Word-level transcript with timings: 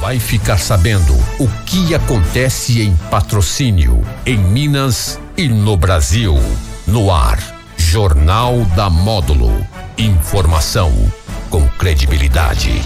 vai 0.00 0.18
ficar 0.18 0.58
sabendo 0.58 1.14
o 1.38 1.46
que 1.66 1.94
acontece 1.94 2.80
em 2.80 2.96
patrocínio, 3.10 4.02
em 4.24 4.38
Minas 4.38 5.20
e 5.36 5.46
no 5.46 5.76
Brasil. 5.76 6.40
No 6.86 7.12
ar, 7.12 7.38
Jornal 7.76 8.64
da 8.74 8.88
Módulo. 8.88 9.64
Informação 9.98 10.90
com 11.50 11.68
credibilidade. 11.68 12.82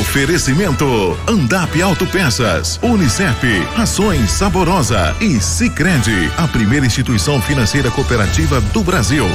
Oferecimento 0.00 1.18
Andap 1.28 1.80
Autopeças, 1.82 2.80
Unicef, 2.82 3.44
Ações 3.76 4.30
Saborosa 4.30 5.14
e 5.20 5.38
Sicredi, 5.38 6.32
a 6.38 6.48
primeira 6.48 6.86
instituição 6.86 7.42
financeira 7.42 7.90
cooperativa 7.90 8.58
do 8.60 8.82
Brasil. 8.82 9.26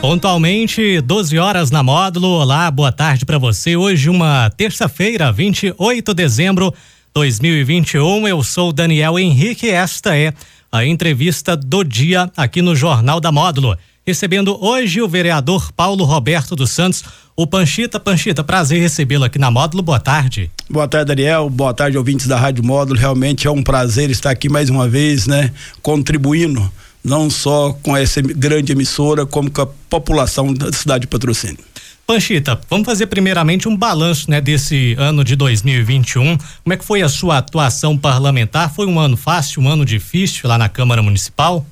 Pontualmente, 0.00 1.00
12 1.00 1.38
horas 1.38 1.72
na 1.72 1.82
módulo. 1.82 2.28
Olá, 2.28 2.70
boa 2.70 2.92
tarde 2.92 3.26
para 3.26 3.36
você. 3.36 3.76
Hoje, 3.76 4.08
uma 4.08 4.48
terça-feira, 4.50 5.32
28 5.32 6.14
de 6.14 6.22
dezembro 6.22 6.70
de 6.70 6.76
2021. 7.14 8.28
Eu 8.28 8.44
sou 8.44 8.72
Daniel 8.72 9.18
Henrique 9.18 9.68
esta 9.68 10.16
é 10.16 10.32
a 10.70 10.86
entrevista 10.86 11.56
do 11.56 11.82
dia 11.82 12.30
aqui 12.36 12.62
no 12.62 12.76
Jornal 12.76 13.18
da 13.18 13.32
Módulo. 13.32 13.76
Recebendo 14.06 14.56
hoje 14.64 15.02
o 15.02 15.08
vereador 15.08 15.72
Paulo 15.72 16.04
Roberto 16.04 16.54
dos 16.54 16.70
Santos, 16.70 17.02
o 17.34 17.44
Panchita. 17.44 17.98
Panchita, 17.98 18.44
prazer 18.44 18.80
recebê-lo 18.80 19.24
aqui 19.24 19.38
na 19.38 19.50
Módulo. 19.50 19.82
Boa 19.82 19.98
tarde. 19.98 20.48
Boa 20.70 20.86
tarde, 20.86 21.08
Daniel. 21.08 21.50
Boa 21.50 21.74
tarde, 21.74 21.98
ouvintes 21.98 22.28
da 22.28 22.38
Rádio 22.38 22.64
Módulo. 22.64 23.00
Realmente 23.00 23.48
é 23.48 23.50
um 23.50 23.64
prazer 23.64 24.10
estar 24.10 24.30
aqui 24.30 24.48
mais 24.48 24.70
uma 24.70 24.88
vez, 24.88 25.26
né? 25.26 25.50
Contribuindo 25.82 26.70
não 27.04 27.30
só 27.30 27.72
com 27.82 27.96
essa 27.96 28.20
grande 28.20 28.72
emissora, 28.72 29.24
como 29.24 29.50
com 29.50 29.62
a 29.62 29.66
população 29.66 30.52
da 30.52 30.72
cidade 30.72 31.02
de 31.02 31.06
Patrocínio. 31.06 31.58
Panchita, 32.06 32.58
vamos 32.70 32.86
fazer 32.86 33.06
primeiramente 33.06 33.68
um 33.68 33.76
balanço, 33.76 34.30
né, 34.30 34.40
desse 34.40 34.94
ano 34.98 35.22
de 35.22 35.36
2021. 35.36 36.38
Como 36.38 36.72
é 36.72 36.76
que 36.76 36.84
foi 36.84 37.02
a 37.02 37.08
sua 37.08 37.36
atuação 37.36 37.98
parlamentar? 37.98 38.72
Foi 38.72 38.86
um 38.86 38.98
ano 38.98 39.14
fácil, 39.14 39.62
um 39.62 39.68
ano 39.68 39.84
difícil 39.84 40.48
lá 40.48 40.56
na 40.56 40.70
Câmara 40.70 41.02
Municipal? 41.02 41.66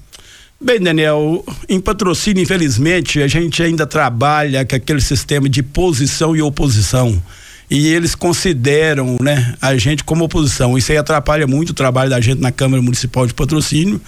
Bem, 0.61 0.79
Daniel, 0.79 1.45
em 1.69 1.81
patrocínio, 1.81 2.43
infelizmente, 2.43 3.23
a 3.23 3.29
gente 3.29 3.63
ainda 3.63 3.87
trabalha 3.87 4.65
com 4.65 4.77
aquele 4.77 5.01
sistema 5.01 5.49
de 5.49 5.63
posição 5.63 6.37
e 6.37 6.43
oposição 6.43 7.23
e 7.71 7.89
eles 7.89 8.15
consideram 8.15 9.17
né, 9.21 9.55
a 9.61 9.77
gente 9.77 10.05
como 10.05 10.25
oposição. 10.25 10.79
Isso 10.79 10.93
aí 10.93 10.99
atrapalha 10.99 11.47
muito 11.47 11.71
o 11.71 11.75
trabalho 11.75 12.11
da 12.11 12.21
gente 12.21 12.41
na 12.41 12.53
Câmara 12.53 12.83
Municipal 12.83 13.27
de 13.27 13.35
Patrocínio, 13.35 14.01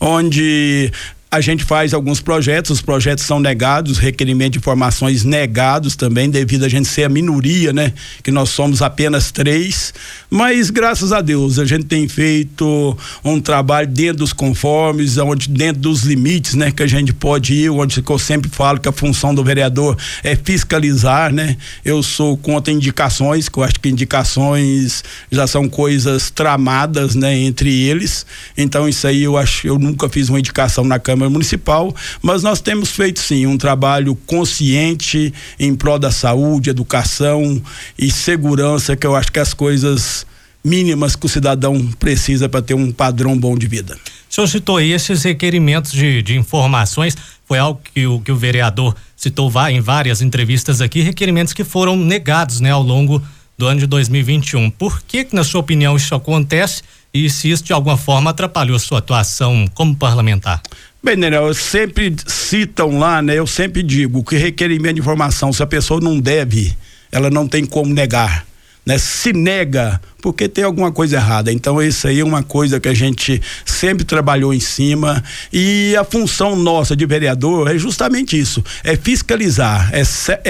onde 0.00 0.90
a 1.34 1.40
gente 1.40 1.64
faz 1.64 1.92
alguns 1.92 2.20
projetos, 2.20 2.70
os 2.70 2.80
projetos 2.80 3.24
são 3.24 3.40
negados, 3.40 3.98
requerimento 3.98 4.52
de 4.52 4.58
informações 4.58 5.24
negados 5.24 5.96
também, 5.96 6.30
devido 6.30 6.64
a 6.64 6.68
gente 6.68 6.86
ser 6.86 7.02
a 7.02 7.08
minoria, 7.08 7.72
né? 7.72 7.92
Que 8.22 8.30
nós 8.30 8.50
somos 8.50 8.80
apenas 8.80 9.32
três. 9.32 9.92
Mas 10.30 10.70
graças 10.70 11.12
a 11.12 11.20
Deus, 11.20 11.58
a 11.58 11.64
gente 11.64 11.86
tem 11.86 12.06
feito 12.06 12.96
um 13.24 13.40
trabalho 13.40 13.88
dentro 13.88 14.18
dos 14.18 14.32
conformes, 14.32 15.18
onde, 15.18 15.48
dentro 15.48 15.82
dos 15.82 16.04
limites, 16.04 16.54
né? 16.54 16.70
Que 16.70 16.84
a 16.84 16.86
gente 16.86 17.12
pode 17.12 17.52
ir, 17.52 17.70
onde 17.70 18.00
eu 18.08 18.18
sempre 18.18 18.48
falo 18.48 18.78
que 18.78 18.88
a 18.88 18.92
função 18.92 19.34
do 19.34 19.42
vereador 19.42 19.98
é 20.22 20.36
fiscalizar, 20.36 21.32
né? 21.32 21.56
Eu 21.84 22.00
sou 22.00 22.36
contra 22.36 22.72
indicações, 22.72 23.48
que 23.48 23.58
eu 23.58 23.64
acho 23.64 23.80
que 23.80 23.88
indicações 23.88 25.02
já 25.32 25.48
são 25.48 25.68
coisas 25.68 26.30
tramadas, 26.30 27.16
né? 27.16 27.36
Entre 27.36 27.72
eles. 27.82 28.24
Então, 28.56 28.88
isso 28.88 29.04
aí 29.04 29.24
eu 29.24 29.36
acho, 29.36 29.66
eu 29.66 29.80
nunca 29.80 30.08
fiz 30.08 30.28
uma 30.28 30.38
indicação 30.38 30.84
na 30.84 31.00
Câmara 31.00 31.23
Câmara 31.24 31.30
Municipal, 31.30 31.94
mas 32.22 32.42
nós 32.42 32.60
temos 32.60 32.90
feito 32.90 33.20
sim 33.20 33.46
um 33.46 33.56
trabalho 33.56 34.14
consciente 34.26 35.32
em 35.58 35.74
prol 35.74 35.98
da 35.98 36.10
saúde, 36.10 36.70
educação 36.70 37.60
e 37.98 38.10
segurança, 38.10 38.96
que 38.96 39.06
eu 39.06 39.16
acho 39.16 39.32
que 39.32 39.38
as 39.38 39.54
coisas 39.54 40.26
mínimas 40.62 41.14
que 41.16 41.26
o 41.26 41.28
cidadão 41.28 41.86
precisa 41.98 42.48
para 42.48 42.62
ter 42.62 42.74
um 42.74 42.90
padrão 42.90 43.36
bom 43.38 43.56
de 43.56 43.66
vida. 43.66 43.96
O 44.30 44.34
senhor 44.34 44.46
citou 44.48 44.80
esses 44.80 45.22
requerimentos 45.22 45.92
de, 45.92 46.22
de 46.22 46.36
informações, 46.36 47.16
foi 47.46 47.58
algo 47.58 47.80
que 47.92 48.06
o, 48.06 48.20
que 48.20 48.32
o 48.32 48.36
vereador 48.36 48.94
citou 49.16 49.52
em 49.70 49.80
várias 49.80 50.20
entrevistas 50.22 50.80
aqui, 50.80 51.00
requerimentos 51.00 51.52
que 51.52 51.64
foram 51.64 51.96
negados 51.96 52.60
né, 52.60 52.70
ao 52.70 52.82
longo 52.82 53.22
do 53.56 53.66
ano 53.66 53.80
de 53.80 53.86
2021. 53.86 54.70
Por 54.70 55.02
que, 55.02 55.24
que, 55.24 55.34
na 55.34 55.44
sua 55.44 55.60
opinião, 55.60 55.96
isso 55.96 56.14
acontece 56.14 56.82
e 57.12 57.30
se 57.30 57.48
isso 57.48 57.62
de 57.62 57.72
alguma 57.72 57.96
forma 57.96 58.30
atrapalhou 58.30 58.78
sua 58.78 58.98
atuação 58.98 59.66
como 59.74 59.94
parlamentar? 59.94 60.60
Bem, 61.04 61.18
Daniel, 61.18 61.52
sempre 61.52 62.16
citam 62.26 62.98
lá, 62.98 63.20
né? 63.20 63.38
Eu 63.38 63.46
sempre 63.46 63.82
digo 63.82 64.24
que 64.24 64.38
requerimento 64.38 64.94
de 64.94 65.00
informação, 65.02 65.52
se 65.52 65.62
a 65.62 65.66
pessoa 65.66 66.00
não 66.00 66.18
deve, 66.18 66.74
ela 67.12 67.28
não 67.28 67.46
tem 67.46 67.66
como 67.66 67.92
negar 67.92 68.46
né, 68.84 68.98
se 68.98 69.32
nega 69.32 70.00
porque 70.24 70.48
tem 70.48 70.64
alguma 70.64 70.90
coisa 70.90 71.16
errada. 71.16 71.52
Então, 71.52 71.82
isso 71.82 72.08
aí 72.08 72.20
é 72.20 72.24
uma 72.24 72.42
coisa 72.42 72.80
que 72.80 72.88
a 72.88 72.94
gente 72.94 73.42
sempre 73.66 74.06
trabalhou 74.06 74.54
em 74.54 74.58
cima. 74.58 75.22
E 75.52 75.94
a 75.96 76.02
função 76.02 76.56
nossa 76.56 76.96
de 76.96 77.04
vereador 77.04 77.70
é 77.70 77.76
justamente 77.76 78.40
isso: 78.40 78.64
é 78.82 78.96
fiscalizar, 78.96 79.90
é, 79.92 80.00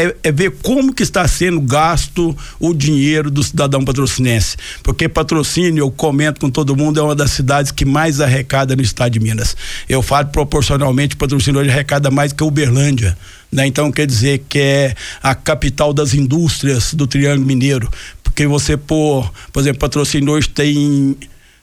é, 0.00 0.16
é 0.22 0.30
ver 0.30 0.52
como 0.62 0.94
que 0.94 1.02
está 1.02 1.26
sendo 1.26 1.60
gasto 1.60 2.36
o 2.60 2.72
dinheiro 2.72 3.32
do 3.32 3.42
cidadão 3.42 3.84
patrocinense. 3.84 4.56
Porque 4.80 5.08
patrocínio, 5.08 5.82
eu 5.82 5.90
comento 5.90 6.40
com 6.40 6.48
todo 6.48 6.76
mundo, 6.76 7.00
é 7.00 7.02
uma 7.02 7.16
das 7.16 7.32
cidades 7.32 7.72
que 7.72 7.84
mais 7.84 8.20
arrecada 8.20 8.76
no 8.76 8.82
estado 8.82 9.10
de 9.10 9.18
Minas. 9.18 9.56
Eu 9.88 10.02
falo 10.02 10.28
proporcionalmente, 10.28 11.16
patrocínio 11.16 11.60
hoje 11.60 11.70
arrecada 11.70 12.12
mais 12.12 12.32
que 12.32 12.44
Uberlândia. 12.44 13.18
Né? 13.50 13.66
Então 13.66 13.90
quer 13.90 14.06
dizer 14.06 14.44
que 14.48 14.58
é 14.58 14.94
a 15.22 15.34
capital 15.34 15.92
das 15.92 16.12
indústrias 16.12 16.92
do 16.92 17.06
Triângulo 17.06 17.46
Mineiro 17.46 17.88
porque 18.34 18.48
você 18.48 18.76
por, 18.76 19.32
por 19.52 19.60
exemplo, 19.60 19.78
patrocínio 19.78 20.32
hoje 20.32 20.48
tem 20.48 21.16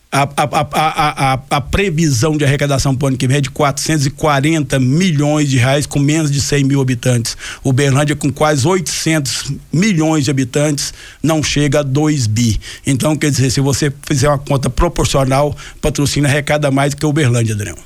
a, 0.10 0.24
a, 0.24 1.34
a, 1.34 1.40
a, 1.50 1.62
previsão 1.62 2.38
de 2.38 2.46
arrecadação 2.46 2.96
para 2.96 3.06
o 3.06 3.08
ano 3.10 3.18
que 3.18 3.28
vem 3.28 3.38
é 3.38 3.42
de 3.42 3.50
440 3.50 4.80
milhões 4.80 5.50
de 5.50 5.58
reais 5.58 5.86
com 5.86 6.00
menos 6.00 6.32
de 6.32 6.40
100 6.42 6.64
mil 6.64 6.82
habitantes. 6.82 7.38
O 7.62 7.72
Berlândia, 7.74 8.16
com 8.16 8.32
quase 8.32 8.66
800 8.66 9.54
milhões 9.72 10.26
de 10.26 10.32
habitantes, 10.32 10.94
não 11.22 11.44
chega 11.44 11.80
a 11.80 11.84
2 11.84 12.28
bi. 12.28 12.60
Então, 12.86 13.16
quer 13.16 13.32
dizer, 13.32 13.50
se 13.52 13.62
você 13.62 13.92
fizer 14.06 14.28
uma 14.28 14.38
conta 14.38 14.70
proporcional, 14.70 15.56
patrocínio 15.82 16.30
arrecada 16.30 16.72
mais 16.72 16.94
que 16.94 17.06
o 17.06 17.14
Berlândia, 17.14 17.54
Adriano. 17.54 17.80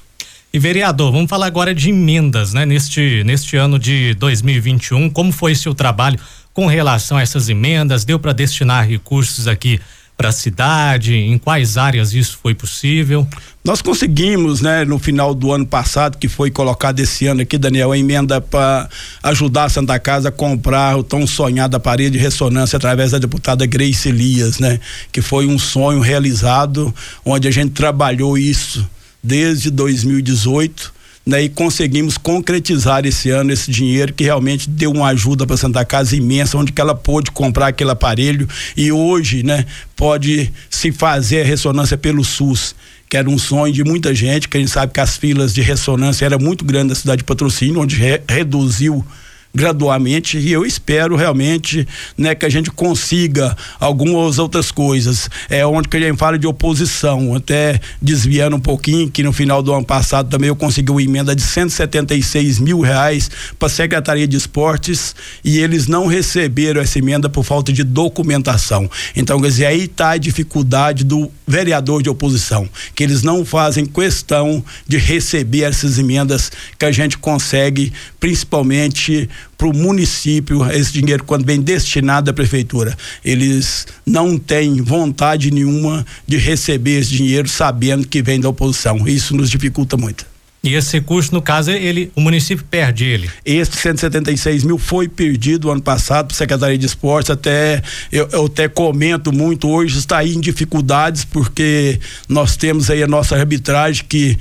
E 0.51 0.57
vereador, 0.57 1.11
vamos 1.11 1.29
falar 1.29 1.47
agora 1.47 1.75
de 1.75 1.89
emendas, 1.89 2.53
né? 2.53 2.65
Neste, 2.65 3.23
neste 3.25 3.57
ano 3.57 3.77
de 3.77 4.13
2021, 4.15 5.09
como 5.09 5.31
foi 5.31 5.53
seu 5.53 5.75
trabalho 5.75 6.17
com 6.55 6.65
relação 6.65 7.17
a 7.17 7.21
essas 7.21 7.49
emendas? 7.49 8.05
Deu 8.05 8.17
para 8.17 8.33
destinar 8.33 8.87
recursos 8.87 9.47
aqui 9.47 9.79
para 10.17 10.29
a 10.29 10.31
cidade? 10.31 11.13
Em 11.13 11.37
quais 11.37 11.77
áreas 11.77 12.13
isso 12.13 12.39
foi 12.41 12.55
possível? 12.55 13.27
Nós 13.61 13.81
conseguimos, 13.81 14.61
né, 14.61 14.85
no 14.85 14.97
final 14.97 15.35
do 15.35 15.51
ano 15.51 15.65
passado, 15.65 16.17
que 16.17 16.29
foi 16.29 16.49
colocado 16.49 16.99
esse 17.01 17.27
ano 17.27 17.41
aqui, 17.41 17.57
Daniel, 17.57 17.91
a 17.91 17.97
emenda 17.97 18.39
para 18.39 18.87
ajudar 19.21 19.65
a 19.65 19.69
Santa 19.69 19.99
Casa 19.99 20.29
a 20.29 20.31
comprar 20.31 20.97
o 20.97 21.03
tão 21.03 21.27
sonhado 21.27 21.75
aparelho 21.75 22.11
de 22.11 22.17
ressonância 22.17 22.77
através 22.77 23.11
da 23.11 23.17
deputada 23.19 23.65
Grace 23.65 24.07
Elias, 24.07 24.57
né? 24.57 24.79
Que 25.11 25.21
foi 25.21 25.47
um 25.47 25.59
sonho 25.59 25.99
realizado, 25.99 26.95
onde 27.25 27.49
a 27.49 27.51
gente 27.51 27.71
trabalhou 27.71 28.37
isso 28.37 28.87
desde 29.21 29.69
2018 29.69 30.95
né, 31.25 31.41
e 31.43 31.49
conseguimos 31.49 32.17
concretizar 32.17 33.05
esse 33.05 33.31
ano 33.31 33.51
esse 33.51 33.71
dinheiro 33.71 34.13
que 34.13 34.23
realmente 34.23 34.69
deu 34.69 34.91
uma 34.91 35.07
ajuda 35.07 35.47
para 35.47 35.57
Santa 35.57 35.83
Casa 35.83 36.15
imensa, 36.15 36.57
onde 36.57 36.71
que 36.71 36.79
ela 36.79 36.93
pôde 36.93 37.31
comprar 37.31 37.67
aquele 37.67 37.91
aparelho 37.91 38.47
e 38.77 38.91
hoje, 38.91 39.41
né, 39.41 39.65
pode 39.95 40.51
se 40.69 40.91
fazer 40.91 41.41
a 41.41 41.45
ressonância 41.45 41.97
pelo 41.97 42.23
SUS 42.23 42.75
que 43.07 43.17
era 43.17 43.29
um 43.29 43.37
sonho 43.37 43.71
de 43.71 43.83
muita 43.83 44.13
gente, 44.15 44.49
que 44.49 44.57
a 44.57 44.59
gente 44.59 44.71
sabe 44.71 44.91
que 44.91 44.99
as 44.99 45.15
filas 45.15 45.53
de 45.53 45.61
ressonância 45.61 46.25
era 46.25 46.39
muito 46.39 46.65
grande 46.65 46.89
na 46.89 46.95
cidade 46.95 47.19
de 47.19 47.23
Patrocínio, 47.23 47.79
onde 47.79 47.95
re 47.95 48.19
reduziu 48.27 49.05
gradualmente 49.55 50.37
e 50.37 50.51
eu 50.51 50.65
espero 50.65 51.15
realmente 51.15 51.87
né, 52.17 52.35
que 52.35 52.45
a 52.45 52.49
gente 52.49 52.69
consiga 52.69 53.55
algumas 53.79 54.37
outras 54.37 54.69
coisas. 54.69 55.29
É 55.49 55.65
onde 55.65 55.87
que 55.87 55.95
a 55.95 55.99
gente 55.99 56.17
fala 56.17 56.37
de 56.37 56.45
oposição, 56.45 57.33
até 57.33 57.79
desviando 58.01 58.57
um 58.57 58.59
pouquinho, 58.59 59.09
que 59.09 59.23
no 59.23 59.31
final 59.31 59.63
do 59.63 59.73
ano 59.73 59.85
passado 59.85 60.29
também 60.29 60.49
eu 60.49 60.55
consegui 60.55 60.91
uma 60.91 61.01
emenda 61.01 61.33
de 61.33 61.41
176 61.41 62.59
mil 62.59 62.81
reais 62.81 63.31
para 63.57 63.67
a 63.67 63.71
Secretaria 63.71 64.27
de 64.27 64.35
Esportes 64.35 65.15
e 65.43 65.59
eles 65.59 65.87
não 65.87 66.05
receberam 66.05 66.81
essa 66.81 66.99
emenda 66.99 67.29
por 67.29 67.45
falta 67.45 67.71
de 67.71 67.83
documentação. 67.83 68.89
Então, 69.15 69.39
quer 69.39 69.47
dizer, 69.47 69.65
aí 69.67 69.85
está 69.85 70.11
a 70.11 70.17
dificuldade 70.17 71.05
do 71.05 71.31
vereador 71.47 72.03
de 72.03 72.09
oposição, 72.09 72.67
que 72.93 73.03
eles 73.03 73.23
não 73.23 73.45
fazem 73.45 73.85
questão 73.85 74.63
de 74.85 74.97
receber 74.97 75.63
essas 75.63 75.97
emendas 75.97 76.51
que 76.77 76.85
a 76.85 76.91
gente 76.91 77.17
consegue, 77.17 77.93
principalmente 78.19 79.29
para 79.57 79.67
o 79.67 79.73
município 79.73 80.65
esse 80.71 80.91
dinheiro 80.91 81.23
quando 81.23 81.45
vem 81.45 81.61
destinado 81.61 82.29
à 82.29 82.33
prefeitura. 82.33 82.95
Eles 83.23 83.87
não 84.05 84.37
têm 84.37 84.81
vontade 84.81 85.51
nenhuma 85.51 86.05
de 86.27 86.37
receber 86.37 86.99
esse 86.99 87.11
dinheiro 87.11 87.47
sabendo 87.47 88.07
que 88.07 88.21
vem 88.21 88.39
da 88.39 88.49
oposição. 88.49 89.07
Isso 89.07 89.35
nos 89.35 89.49
dificulta 89.49 89.95
muito. 89.97 90.25
E 90.65 90.73
esse 90.73 90.93
recurso, 90.93 91.31
no 91.31 91.43
caso, 91.43 91.69
ele, 91.69 92.11
o 92.15 92.21
município 92.21 92.65
perde 92.65 93.05
ele? 93.05 93.29
Esse 93.45 93.77
176 93.77 94.63
mil 94.63 94.79
foi 94.79 95.07
perdido 95.07 95.69
ano 95.69 95.81
passado 95.81 96.25
para 96.25 96.35
Secretaria 96.35 96.75
de 96.75 96.87
Esportes. 96.87 97.29
Até 97.29 97.83
eu, 98.11 98.27
eu, 98.31 98.45
até 98.45 98.67
comento 98.67 99.31
muito 99.31 99.69
hoje 99.69 99.99
está 99.99 100.17
aí 100.17 100.33
em 100.33 100.39
dificuldades 100.39 101.23
porque 101.23 101.99
nós 102.27 102.57
temos 102.57 102.89
aí 102.89 103.03
a 103.03 103.07
nossa 103.07 103.35
arbitragem 103.35 104.05
que 104.09 104.39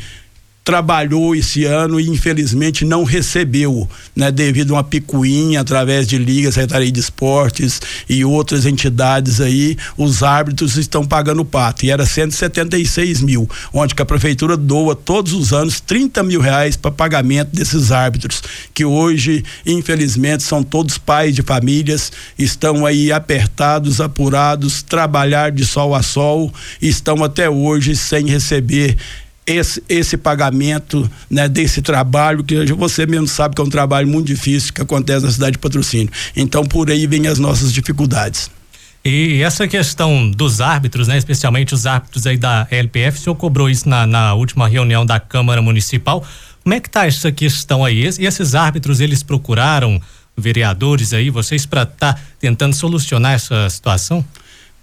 trabalhou 0.65 1.37
esse 1.37 1.67
ano 1.67 2.01
e 2.01 2.09
infelizmente 2.09 2.87
não 2.87 3.05
recebeu, 3.05 3.89
né, 4.17 4.33
devido 4.33 4.71
a 4.71 4.79
uma 4.79 4.85
picuinha 4.85 5.61
através 5.61 6.07
de 6.07 6.17
ligas, 6.17 6.55
Secretaria 6.55 6.91
de 6.91 7.01
Esportes 7.01 7.83
e 8.09 8.25
outras 8.25 8.65
entidades 8.65 9.43
aí, 9.43 9.77
os 9.97 10.23
árbitros 10.23 10.77
estão 10.79 11.05
pagando 11.05 11.43
o 11.43 11.45
pato. 11.45 11.85
E 11.85 11.91
era 11.91 12.07
176 12.07 13.21
mil, 13.21 13.49
onde 13.75 13.95
que 13.95 14.01
a 14.01 14.07
prefeitura 14.07 14.57
doa 14.57 14.97
todos 14.97 15.35
os 15.35 15.53
anos 15.53 15.81
30 15.81 16.23
mil 16.23 16.41
reais 16.41 16.77
para 16.77 16.91
pagamento 16.91 17.51
desses 17.55 17.93
árbitros, 17.93 18.43
que 18.73 18.87
hoje 18.87 19.45
infelizmente 19.67 20.43
são 20.43 20.63
todos 20.63 20.97
pais 20.97 21.35
de 21.35 21.43
famílias, 21.43 22.11
estão 22.39 22.87
aí 22.87 23.13
apertados, 23.13 24.01
apurados, 24.01 24.83
trabalhar 24.83 25.53
de 25.53 25.67
sol 25.67 25.95
a 25.95 26.03
sol, 26.03 26.53
estão 26.81 27.23
até 27.23 27.51
hoje 27.51 27.95
sem 27.95 28.27
receber 28.27 28.97
esse, 29.46 29.82
esse 29.88 30.17
pagamento 30.17 31.11
né, 31.29 31.49
desse 31.49 31.82
trabalho, 31.82 32.43
que 32.43 32.73
você 32.73 33.06
mesmo 33.06 33.29
sabe 33.29 33.55
que 33.55 33.61
é 33.61 33.64
um 33.64 33.70
trabalho 33.70 34.08
muito 34.08 34.26
difícil 34.26 34.73
que 34.73 34.81
acontece 34.81 35.25
na 35.25 35.31
cidade 35.31 35.52
de 35.52 35.58
patrocínio. 35.58 36.11
Então, 36.35 36.64
por 36.64 36.91
aí 36.91 37.06
vem 37.06 37.26
as 37.26 37.38
nossas 37.38 37.73
dificuldades. 37.73 38.50
E 39.05 39.43
essa 39.43 39.69
questão 39.69 40.31
dos 40.31 40.62
árbitros, 40.62 41.08
né, 41.08 41.19
especialmente 41.19 41.75
os 41.75 41.85
árbitros 41.85 42.26
aí 42.26 42.38
da 42.38 42.67
LPF, 42.70 43.19
o 43.19 43.23
senhor 43.23 43.37
cobrou 43.37 43.69
isso 43.69 43.87
na, 43.87 44.06
na 44.06 44.32
última 44.32 44.67
reunião 44.67 45.05
da 45.05 45.20
Câmara 45.20 45.61
Municipal. 45.61 46.25
Como 46.62 46.75
é 46.75 46.81
que 46.81 46.88
está 46.88 47.06
essa 47.06 47.31
questão 47.31 47.85
aí? 47.85 48.08
E 48.19 48.26
esses 48.26 48.55
árbitros, 48.55 49.00
eles 49.00 49.23
procuraram 49.23 50.00
vereadores 50.35 51.12
aí, 51.12 51.29
vocês 51.29 51.67
para 51.67 51.82
estar 51.82 52.14
tá 52.14 52.20
tentando 52.41 52.75
solucionar 52.75 53.35
essa 53.35 53.69
situação? 53.69 54.25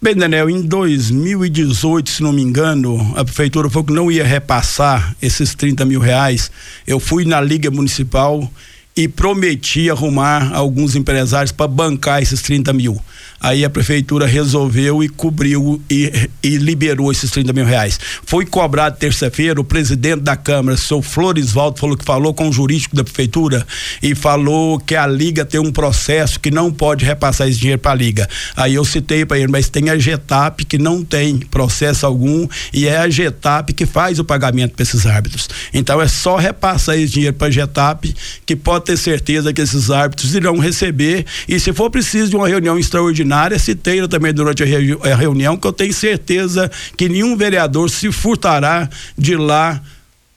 Bem, 0.03 0.15
Daniel, 0.15 0.49
em 0.49 0.63
2018, 0.63 2.09
se 2.09 2.23
não 2.23 2.33
me 2.33 2.41
engano, 2.41 3.13
a 3.15 3.23
prefeitura 3.23 3.69
falou 3.69 3.85
que 3.85 3.93
não 3.93 4.11
ia 4.11 4.25
repassar 4.25 5.15
esses 5.21 5.53
30 5.53 5.85
mil 5.85 5.99
reais. 5.99 6.49
Eu 6.87 6.99
fui 6.99 7.23
na 7.23 7.39
Liga 7.39 7.69
Municipal 7.69 8.51
e 8.97 9.07
prometi 9.07 9.91
arrumar 9.91 10.55
alguns 10.55 10.95
empresários 10.95 11.51
para 11.51 11.67
bancar 11.67 12.19
esses 12.19 12.41
30 12.41 12.73
mil. 12.73 12.99
Aí 13.41 13.65
a 13.65 13.69
prefeitura 13.71 14.27
resolveu 14.27 15.03
e 15.03 15.09
cobriu 15.09 15.81
e, 15.89 16.29
e 16.43 16.57
liberou 16.57 17.11
esses 17.11 17.31
30 17.31 17.51
mil 17.53 17.65
reais. 17.65 17.99
Foi 18.23 18.45
cobrado 18.45 18.97
terça-feira, 18.99 19.59
o 19.59 19.63
presidente 19.63 20.21
da 20.21 20.35
Câmara, 20.35 20.77
seu 20.77 21.01
Florisvaldo, 21.01 21.79
falou 21.79 21.97
que 21.97 22.05
falou 22.05 22.33
com 22.35 22.47
o 22.47 22.53
jurídico 22.53 22.95
da 22.95 23.03
prefeitura 23.03 23.65
e 24.01 24.13
falou 24.13 24.79
que 24.79 24.95
a 24.95 25.07
Liga 25.07 25.43
tem 25.43 25.59
um 25.59 25.71
processo 25.71 26.39
que 26.39 26.51
não 26.51 26.71
pode 26.71 27.03
repassar 27.03 27.47
esse 27.47 27.57
dinheiro 27.57 27.81
para 27.81 27.91
a 27.91 27.95
Liga. 27.95 28.29
Aí 28.55 28.75
eu 28.75 28.85
citei 28.85 29.25
para 29.25 29.39
ele, 29.39 29.47
mas 29.47 29.69
tem 29.69 29.89
a 29.89 29.97
Getap 29.97 30.63
que 30.63 30.77
não 30.77 31.03
tem 31.03 31.39
processo 31.39 32.05
algum 32.05 32.47
e 32.71 32.87
é 32.87 32.97
a 32.97 33.09
Getap 33.09 33.73
que 33.73 33.87
faz 33.87 34.19
o 34.19 34.23
pagamento 34.23 34.75
para 34.75 34.83
esses 34.83 35.07
árbitros. 35.07 35.49
Então 35.73 35.99
é 35.99 36.07
só 36.07 36.35
repassar 36.35 36.95
esse 36.95 37.13
dinheiro 37.13 37.35
para 37.35 37.47
a 37.47 37.51
Getap 37.51 38.13
que 38.45 38.55
pode 38.55 38.85
ter 38.85 38.97
certeza 38.97 39.51
que 39.51 39.61
esses 39.61 39.89
árbitros 39.89 40.35
irão 40.35 40.59
receber 40.59 41.25
e 41.47 41.59
se 41.59 41.73
for 41.73 41.89
preciso 41.89 42.29
de 42.29 42.35
uma 42.35 42.47
reunião 42.47 42.77
extraordinária 42.77 43.30
ordinária, 43.31 43.57
citei 43.57 44.05
também 44.07 44.33
durante 44.33 44.63
a, 44.63 45.13
a 45.13 45.15
reunião 45.15 45.55
que 45.55 45.65
eu 45.65 45.71
tenho 45.73 45.93
certeza 45.93 46.69
que 46.97 47.07
nenhum 47.07 47.37
vereador 47.37 47.89
se 47.89 48.11
furtará 48.11 48.89
de 49.17 49.35
lá 49.37 49.81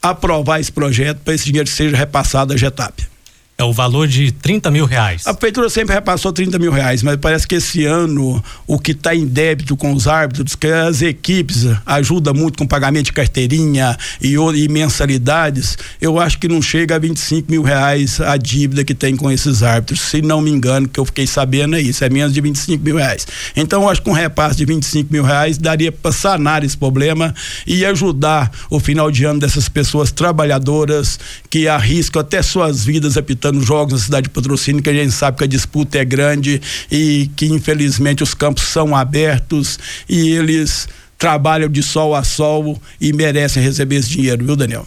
aprovar 0.00 0.60
esse 0.60 0.70
projeto 0.70 1.18
para 1.24 1.34
esse 1.34 1.46
dinheiro 1.46 1.68
seja 1.68 1.96
repassado 1.96 2.52
à 2.52 2.56
Getap. 2.56 3.13
É 3.56 3.62
o 3.62 3.72
valor 3.72 4.08
de 4.08 4.32
30 4.32 4.68
mil 4.68 4.84
reais. 4.84 5.24
A 5.28 5.32
prefeitura 5.32 5.70
sempre 5.70 5.94
repassou 5.94 6.32
30 6.32 6.58
mil 6.58 6.72
reais, 6.72 7.04
mas 7.04 7.16
parece 7.16 7.46
que 7.46 7.54
esse 7.54 7.84
ano 7.84 8.42
o 8.66 8.80
que 8.80 8.90
está 8.90 9.14
em 9.14 9.24
débito 9.24 9.76
com 9.76 9.92
os 9.92 10.08
árbitros, 10.08 10.56
que 10.56 10.66
as 10.66 11.02
equipes 11.02 11.64
ajudam 11.86 12.34
muito 12.34 12.58
com 12.58 12.66
pagamento 12.66 13.06
de 13.06 13.12
carteirinha 13.12 13.96
e, 14.20 14.34
e 14.34 14.68
mensalidades, 14.68 15.78
eu 16.00 16.18
acho 16.18 16.40
que 16.40 16.48
não 16.48 16.60
chega 16.60 16.96
a 16.96 16.98
25 16.98 17.48
mil 17.48 17.62
reais 17.62 18.20
a 18.20 18.36
dívida 18.36 18.82
que 18.82 18.92
tem 18.92 19.14
com 19.14 19.30
esses 19.30 19.62
árbitros. 19.62 20.00
Se 20.00 20.20
não 20.20 20.40
me 20.40 20.50
engano, 20.50 20.88
que 20.88 20.98
eu 20.98 21.04
fiquei 21.04 21.26
sabendo 21.26 21.76
é 21.76 21.80
isso, 21.80 22.04
é 22.04 22.10
menos 22.10 22.34
de 22.34 22.40
25 22.40 22.82
mil 22.82 22.96
reais. 22.96 23.24
Então, 23.54 23.82
eu 23.82 23.88
acho 23.88 24.02
que 24.02 24.10
um 24.10 24.14
repasse 24.14 24.56
de 24.56 24.64
25 24.64 25.12
mil 25.12 25.22
reais 25.22 25.58
daria 25.58 25.92
para 25.92 26.10
sanar 26.10 26.64
esse 26.64 26.76
problema 26.76 27.32
e 27.64 27.84
ajudar 27.84 28.50
o 28.68 28.80
final 28.80 29.12
de 29.12 29.24
ano 29.24 29.38
dessas 29.38 29.68
pessoas 29.68 30.10
trabalhadoras 30.10 31.20
que 31.48 31.68
arriscam 31.68 32.20
até 32.20 32.42
suas 32.42 32.84
vidas 32.84 33.16
apitando 33.16 33.43
disputando 33.44 33.62
jogos 33.62 33.92
na 33.92 33.98
cidade 33.98 34.24
de 34.24 34.30
patrocínio, 34.30 34.82
que 34.82 34.88
a 34.88 34.94
gente 34.94 35.12
sabe 35.12 35.38
que 35.38 35.44
a 35.44 35.46
disputa 35.46 35.98
é 35.98 36.04
grande 36.04 36.60
e 36.90 37.30
que 37.36 37.46
infelizmente 37.46 38.22
os 38.22 38.32
campos 38.32 38.64
são 38.64 38.96
abertos 38.96 39.78
e 40.08 40.30
eles 40.30 40.88
trabalham 41.18 41.68
de 41.68 41.82
sol 41.82 42.14
a 42.14 42.24
sol 42.24 42.80
e 43.00 43.12
merecem 43.12 43.62
receber 43.62 43.96
esse 43.96 44.10
dinheiro, 44.10 44.44
viu, 44.44 44.56
Daniel? 44.56 44.86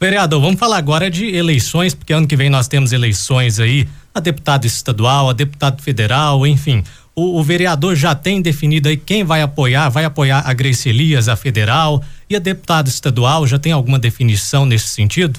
Vereador, 0.00 0.40
vamos 0.40 0.58
falar 0.58 0.78
agora 0.78 1.10
de 1.10 1.26
eleições, 1.26 1.94
porque 1.94 2.12
ano 2.12 2.26
que 2.26 2.36
vem 2.36 2.48
nós 2.48 2.66
temos 2.66 2.90
eleições 2.92 3.60
aí, 3.60 3.86
a 4.14 4.20
deputado 4.20 4.64
estadual, 4.66 5.28
a 5.28 5.34
deputado 5.34 5.82
federal, 5.82 6.46
enfim. 6.46 6.82
O, 7.14 7.38
o, 7.38 7.42
vereador 7.44 7.94
já 7.94 8.14
tem 8.14 8.40
definido 8.40 8.88
aí 8.88 8.96
quem 8.96 9.24
vai 9.24 9.42
apoiar, 9.42 9.90
vai 9.90 10.06
apoiar 10.06 10.42
a 10.46 10.54
Grace 10.54 10.88
Elias, 10.88 11.28
a 11.28 11.36
federal, 11.36 12.02
e 12.30 12.36
a 12.36 12.38
deputada 12.38 12.88
estadual, 12.88 13.46
já 13.46 13.58
tem 13.58 13.72
alguma 13.72 13.98
definição 13.98 14.64
nesse 14.64 14.88
sentido? 14.88 15.38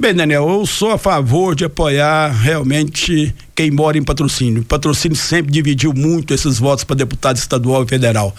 Bem, 0.00 0.14
Daniel, 0.14 0.48
eu 0.48 0.64
sou 0.64 0.92
a 0.92 0.96
favor 0.96 1.56
de 1.56 1.64
apoiar 1.64 2.30
realmente 2.30 3.34
quem 3.52 3.68
mora 3.68 3.98
em 3.98 4.02
patrocínio. 4.04 4.62
Patrocínio 4.62 5.16
sempre 5.16 5.50
dividiu 5.50 5.92
muito 5.92 6.32
esses 6.32 6.60
votos 6.60 6.84
para 6.84 6.94
deputado 6.94 7.36
estadual 7.36 7.82
e 7.82 7.88
federal. 7.88 8.32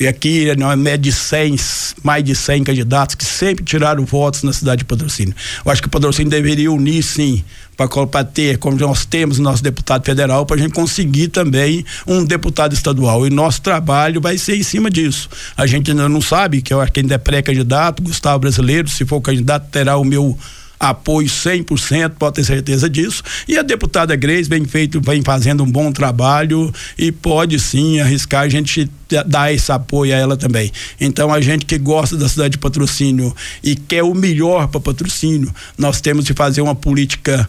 E 0.00 0.08
aqui 0.08 0.50
é 0.50 0.56
média 0.74 0.98
de 0.98 1.12
100, 1.12 1.54
mais 2.02 2.24
de 2.24 2.34
100 2.34 2.64
candidatos 2.64 3.14
que 3.14 3.24
sempre 3.24 3.64
tiraram 3.64 4.04
votos 4.04 4.42
na 4.42 4.52
cidade 4.52 4.80
de 4.80 4.86
patrocínio. 4.86 5.32
Eu 5.64 5.70
acho 5.70 5.80
que 5.80 5.86
o 5.86 5.90
patrocínio 5.90 6.28
deveria 6.28 6.72
unir 6.72 7.00
sim 7.04 7.44
para 7.76 8.24
ter, 8.24 8.58
como 8.58 8.76
nós 8.76 9.06
temos 9.06 9.38
nosso 9.38 9.62
deputado 9.62 10.04
federal, 10.04 10.44
para 10.44 10.56
a 10.56 10.58
gente 10.58 10.74
conseguir 10.74 11.28
também 11.28 11.84
um 12.08 12.24
deputado 12.24 12.72
estadual. 12.72 13.24
E 13.24 13.30
nosso 13.30 13.62
trabalho 13.62 14.20
vai 14.20 14.36
ser 14.36 14.56
em 14.56 14.64
cima 14.64 14.90
disso. 14.90 15.28
A 15.56 15.64
gente 15.64 15.92
ainda 15.92 16.08
não 16.08 16.20
sabe, 16.20 16.60
que 16.60 16.74
eu 16.74 16.80
acho 16.80 16.90
que 16.90 16.98
ainda 16.98 17.14
é 17.14 17.18
pré-candidato, 17.18 18.02
Gustavo 18.02 18.40
Brasileiro, 18.40 18.88
se 18.88 19.04
for 19.04 19.20
candidato, 19.20 19.70
terá 19.70 19.96
o 19.96 20.02
meu 20.02 20.36
apoio 20.90 21.26
100%, 21.26 22.10
pode 22.18 22.36
ter 22.36 22.44
certeza 22.44 22.88
disso. 22.88 23.22
E 23.48 23.58
a 23.58 23.62
deputada 23.62 24.14
Grace 24.16 24.48
vem 24.48 24.64
feito, 24.64 25.00
vem 25.00 25.22
fazendo 25.22 25.62
um 25.62 25.70
bom 25.70 25.92
trabalho 25.92 26.72
e 26.98 27.10
pode 27.10 27.58
sim 27.58 28.00
arriscar 28.00 28.42
a 28.42 28.48
gente 28.48 28.90
dar 29.26 29.52
esse 29.52 29.70
apoio 29.70 30.14
a 30.14 30.16
ela 30.16 30.36
também. 30.36 30.70
Então 31.00 31.32
a 31.32 31.40
gente 31.40 31.64
que 31.64 31.78
gosta 31.78 32.16
da 32.16 32.28
cidade 32.28 32.50
de 32.50 32.58
patrocínio 32.58 33.34
e 33.62 33.74
quer 33.74 34.02
o 34.02 34.14
melhor 34.14 34.68
para 34.68 34.80
patrocínio, 34.80 35.52
nós 35.76 36.00
temos 36.00 36.24
de 36.24 36.32
fazer 36.32 36.60
uma 36.60 36.74
política 36.74 37.48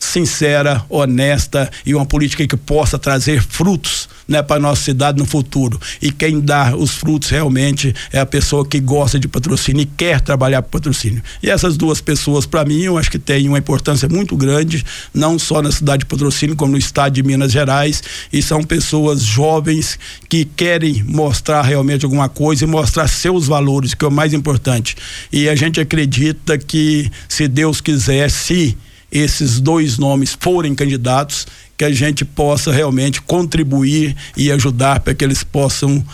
sincera, 0.00 0.82
honesta 0.88 1.70
e 1.84 1.94
uma 1.94 2.06
política 2.06 2.46
que 2.46 2.56
possa 2.56 2.98
trazer 2.98 3.42
frutos 3.42 4.08
né, 4.26 4.42
para 4.42 4.58
nossa 4.58 4.82
cidade 4.82 5.18
no 5.18 5.26
futuro. 5.26 5.78
E 6.00 6.10
quem 6.10 6.40
dá 6.40 6.74
os 6.74 6.92
frutos 6.92 7.28
realmente 7.28 7.94
é 8.10 8.18
a 8.18 8.24
pessoa 8.24 8.66
que 8.66 8.80
gosta 8.80 9.18
de 9.18 9.28
patrocínio 9.28 9.82
e 9.82 9.86
quer 9.86 10.20
trabalhar 10.20 10.62
para 10.62 10.80
patrocínio. 10.80 11.22
E 11.42 11.50
essas 11.50 11.76
duas 11.76 12.00
pessoas, 12.00 12.46
para 12.46 12.64
mim, 12.64 12.80
eu 12.80 12.96
acho 12.96 13.10
que 13.10 13.18
têm 13.18 13.46
uma 13.46 13.58
importância 13.58 14.08
muito 14.08 14.36
grande, 14.36 14.84
não 15.12 15.38
só 15.38 15.60
na 15.60 15.70
cidade 15.70 16.00
de 16.00 16.06
patrocínio, 16.06 16.56
como 16.56 16.72
no 16.72 16.78
estado 16.78 17.12
de 17.12 17.22
Minas 17.22 17.52
Gerais. 17.52 18.02
E 18.32 18.40
são 18.40 18.62
pessoas 18.62 19.22
jovens 19.22 19.98
que 20.28 20.44
querem 20.44 21.02
mostrar 21.02 21.62
realmente 21.62 22.04
alguma 22.04 22.28
coisa 22.28 22.64
e 22.64 22.66
mostrar 22.66 23.06
seus 23.06 23.46
valores, 23.46 23.92
que 23.92 24.04
é 24.04 24.08
o 24.08 24.12
mais 24.12 24.32
importante. 24.32 24.96
E 25.30 25.48
a 25.48 25.54
gente 25.54 25.80
acredita 25.80 26.56
que, 26.56 27.10
se 27.28 27.46
Deus 27.46 27.80
quiser, 27.80 28.30
se 28.30 28.76
esses 29.10 29.60
dois 29.60 29.98
nomes 29.98 30.36
forem 30.38 30.74
candidatos, 30.74 31.46
que 31.76 31.84
a 31.84 31.90
gente 31.90 32.24
possa 32.24 32.72
realmente 32.72 33.20
contribuir 33.22 34.16
e 34.36 34.52
ajudar 34.52 35.00
para 35.00 35.14
que 35.14 35.24
eles 35.24 35.42
possam 35.42 36.04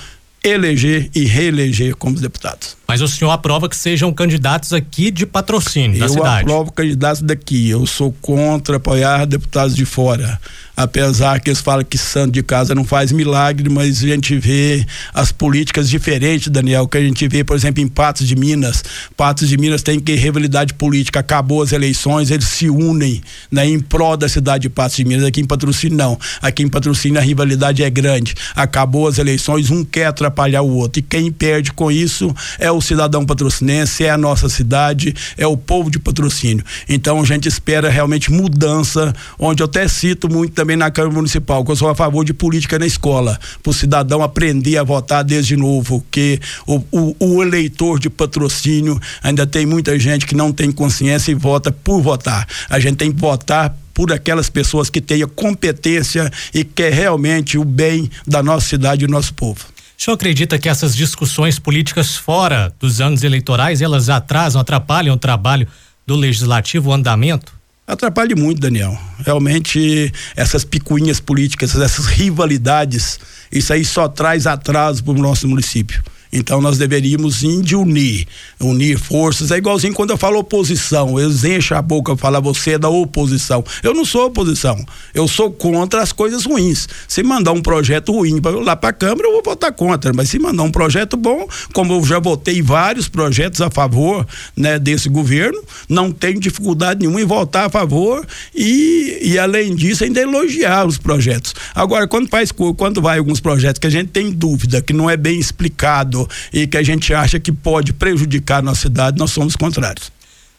eleger 0.43 1.11
e 1.15 1.25
reeleger 1.25 1.97
como 1.97 2.19
deputados. 2.21 2.77
Mas 2.87 3.01
o 3.01 3.09
senhor 3.09 3.33
aprova 3.33 3.69
que 3.69 3.77
sejam 3.77 4.13
candidatos 4.13 4.73
aqui 4.73 5.11
de 5.11 5.27
patrocínio 5.27 5.99
da 5.99 6.09
cidade? 6.09 6.49
Eu 6.49 6.55
aprovo 6.55 6.73
candidatos 6.73 7.23
daqui. 7.23 7.69
Eu 7.69 7.85
sou 7.85 8.13
contra 8.23 8.77
apoiar 8.77 9.27
deputados 9.27 9.75
de 9.75 9.85
fora. 9.85 10.41
Apesar 10.77 11.41
que 11.41 11.49
eles 11.49 11.61
falam 11.61 11.85
que 11.85 11.97
santo 11.97 12.33
de 12.33 12.43
casa 12.43 12.75
não 12.75 12.85
faz 12.85 13.11
milagre, 13.11 13.69
mas 13.71 14.05
a 14.05 14.09
gente 14.09 14.37
vê 14.37 14.85
as 15.15 15.33
políticas 15.33 15.89
diferentes, 15.89 16.49
Daniel, 16.49 16.87
que 16.87 16.99
a 16.99 17.01
gente 17.01 17.27
vê, 17.27 17.43
por 17.43 17.57
exemplo, 17.57 17.83
em 17.83 17.89
Patos 17.89 18.29
de 18.29 18.37
Minas. 18.37 18.85
Patos 19.17 19.49
de 19.49 19.57
Minas 19.57 19.83
tem 19.83 19.99
que 19.99 20.15
rivalidade 20.15 20.75
política, 20.75 21.21
acabou 21.21 21.63
as 21.63 21.73
eleições, 21.73 22.31
eles 22.31 22.47
se 22.47 22.69
unem 22.69 23.23
né, 23.51 23.67
em 23.67 23.81
prol 23.81 24.17
da 24.17 24.29
cidade 24.29 24.63
de 24.63 24.69
Patos 24.69 24.97
de 24.97 25.05
Minas. 25.05 25.25
Aqui 25.25 25.41
em 25.41 25.47
Patrocínio 25.47 25.97
não. 25.97 26.19
Aqui 26.43 26.63
em 26.63 26.69
Patrocínio 26.69 27.19
a 27.19 27.23
rivalidade 27.23 27.83
é 27.83 27.89
grande. 27.89 28.35
Acabou 28.55 29.09
as 29.09 29.19
eleições, 29.19 29.71
um 29.71 29.85
quer 29.85 30.07
atrapalhar 30.07 30.63
o 30.63 30.71
outro. 30.71 31.01
E 31.01 31.03
quem 31.03 31.33
perde 31.33 31.73
com 31.73 31.91
isso 31.91 32.35
é 32.59 32.71
o 32.71 32.81
cidadão 32.81 33.25
patrocinense, 33.25 34.05
é 34.05 34.11
a 34.11 34.19
nossa 34.19 34.49
cidade, 34.49 35.15
é 35.39 35.47
o 35.47 35.57
povo 35.57 35.91
de 35.91 35.99
patrocínio. 35.99 36.65
Então 36.89 37.21
a 37.21 37.25
gente 37.25 37.49
espera 37.49 37.89
realmente 37.89 38.31
mudança, 38.31 39.15
onde 39.39 39.63
eu 39.63 39.67
até 39.67 39.89
cito 39.89 40.29
muito 40.29 40.53
também 40.53 40.66
na 40.75 40.91
Câmara 40.91 41.15
Municipal, 41.15 41.65
que 41.65 41.71
eu 41.71 41.77
sou 41.77 41.89
a 41.89 41.95
favor 41.95 42.25
de 42.25 42.33
política 42.33 42.79
na 42.79 42.87
escola, 42.87 43.39
para 43.63 43.71
o 43.71 43.75
cidadão 43.75 44.23
aprender 44.23 44.79
a 44.79 44.83
votar 44.83 45.23
desde 45.23 45.57
novo, 45.57 46.05
que 46.11 46.41
o, 46.67 46.83
o, 46.91 47.17
o, 47.21 47.43
eleitor 47.43 48.01
de 48.01 48.09
patrocínio 48.09 48.99
ainda 49.23 49.47
tem 49.47 49.67
muita 49.67 49.99
gente 49.99 50.27
que 50.27 50.35
não 50.35 50.53
tem 50.53 50.73
consciência 50.73 51.31
e 51.31 51.35
vota 51.35 51.71
por 51.71 52.01
votar. 52.01 52.49
A 52.71 52.81
gente 52.81 52.97
tem 52.97 53.13
que 53.13 53.21
votar 53.21 53.77
por 53.93 54.13
aquelas 54.13 54.51
pessoas 54.51 54.91
que 54.91 55.01
tenham 55.01 55.29
competência 55.29 56.31
e 56.53 56.65
quer 56.65 56.93
realmente 56.93 57.57
o 57.57 57.65
bem 57.65 58.11
da 58.27 58.43
nossa 58.43 58.69
cidade 58.69 59.05
e 59.05 59.07
do 59.07 59.13
nosso 59.13 59.33
povo. 59.35 59.61
O 59.99 60.03
senhor 60.03 60.15
acredita 60.15 60.59
que 60.59 60.69
essas 60.69 60.95
discussões 60.95 61.59
políticas 61.59 62.15
fora 62.17 62.73
dos 62.79 63.01
anos 63.01 63.25
eleitorais, 63.25 63.81
elas 63.81 64.11
atrasam, 64.11 64.61
atrapalham 64.61 65.15
o 65.15 65.19
trabalho 65.19 65.67
do 66.07 66.15
legislativo, 66.15 66.91
o 66.91 66.93
andamento? 66.93 67.56
Atrapalha 67.87 68.35
muito, 68.35 68.61
Daniel. 68.61 68.99
Realmente, 69.25 70.13
essas 70.35 70.65
picuinhas 70.65 71.21
políticas, 71.21 71.79
essas 71.79 72.07
rivalidades, 72.07 73.21
isso 73.51 73.73
aí 73.73 73.85
só 73.85 74.09
traz 74.09 74.47
atraso 74.47 75.05
para 75.05 75.13
o 75.13 75.19
nosso 75.19 75.47
município. 75.47 76.03
Então 76.37 76.61
nós 76.61 76.77
deveríamos 76.77 77.43
unir, 77.43 78.27
unir 78.61 78.99
forças. 78.99 79.51
É 79.51 79.57
igualzinho 79.57 79.95
quando 79.95 80.11
eu 80.11 80.19
falo 80.19 80.39
oposição, 80.39 81.19
eles 81.19 81.45
enchem 81.45 81.75
a 81.75 81.81
boca 81.81 82.13
e 82.13 82.17
falam 82.17 82.43
você 82.43 82.73
é 82.73 82.79
da 82.79 82.91
oposição. 82.91 83.65
Eu 83.83 83.95
não 83.95 84.05
sou 84.05 84.27
oposição, 84.27 84.85
eu 85.15 85.27
sou 85.27 85.51
contra 85.51 86.03
as 86.03 86.13
coisas 86.13 86.45
ruins. 86.45 86.87
Se 87.09 87.23
mandar 87.23 87.53
um 87.53 87.63
projeto 87.63 88.13
ruim 88.13 88.39
lá 88.63 88.77
para 88.77 88.91
a 88.91 88.93
Câmara, 88.93 89.27
eu 89.27 89.33
vou 89.33 89.43
votar 89.43 89.73
contra. 89.73 90.13
Mas 90.13 90.29
se 90.29 90.39
mandar 90.39 90.63
um 90.63 90.71
projeto 90.71 91.17
bom, 91.17 91.49
como 91.73 91.95
eu 91.95 92.05
já 92.05 92.19
votei 92.19 92.61
vários 92.61 93.09
projetos 93.09 93.63
a 93.63 93.71
favor 93.71 94.27
né, 94.55 94.79
desse 94.79 95.09
governo, 95.09 95.63
não 95.89 96.13
tenho 96.13 96.39
dificuldade 96.39 97.01
nenhuma 97.01 97.21
em 97.21 97.25
votar 97.25 97.67
a 97.67 97.71
favor 97.71 98.27
e, 98.55 99.21
e 99.23 99.39
além 99.39 99.75
disso 99.75 100.05
ainda 100.05 100.21
elogiar 100.21 100.87
os 100.87 100.99
projetos. 100.99 101.55
Agora, 101.75 102.07
quando 102.07 102.29
faz 102.29 102.53
quando 102.53 103.01
vai 103.01 103.19
alguns 103.19 103.41
projetos 103.41 103.79
que 103.79 103.87
a 103.87 103.91
gente 103.91 104.09
tem 104.09 104.31
dúvida, 104.31 104.83
que 104.83 104.93
não 104.93 105.09
é 105.09 105.17
bem 105.17 105.39
explicado, 105.39 106.26
e 106.53 106.67
que 106.67 106.77
a 106.77 106.83
gente 106.83 107.13
acha 107.15 107.39
que 107.39 107.53
pode 107.53 107.93
prejudicar 107.93 108.59
a 108.59 108.63
nossa 108.63 108.83
cidade, 108.83 109.19
nós 109.19 109.31
somos 109.31 109.57
contrários. 109.57 110.11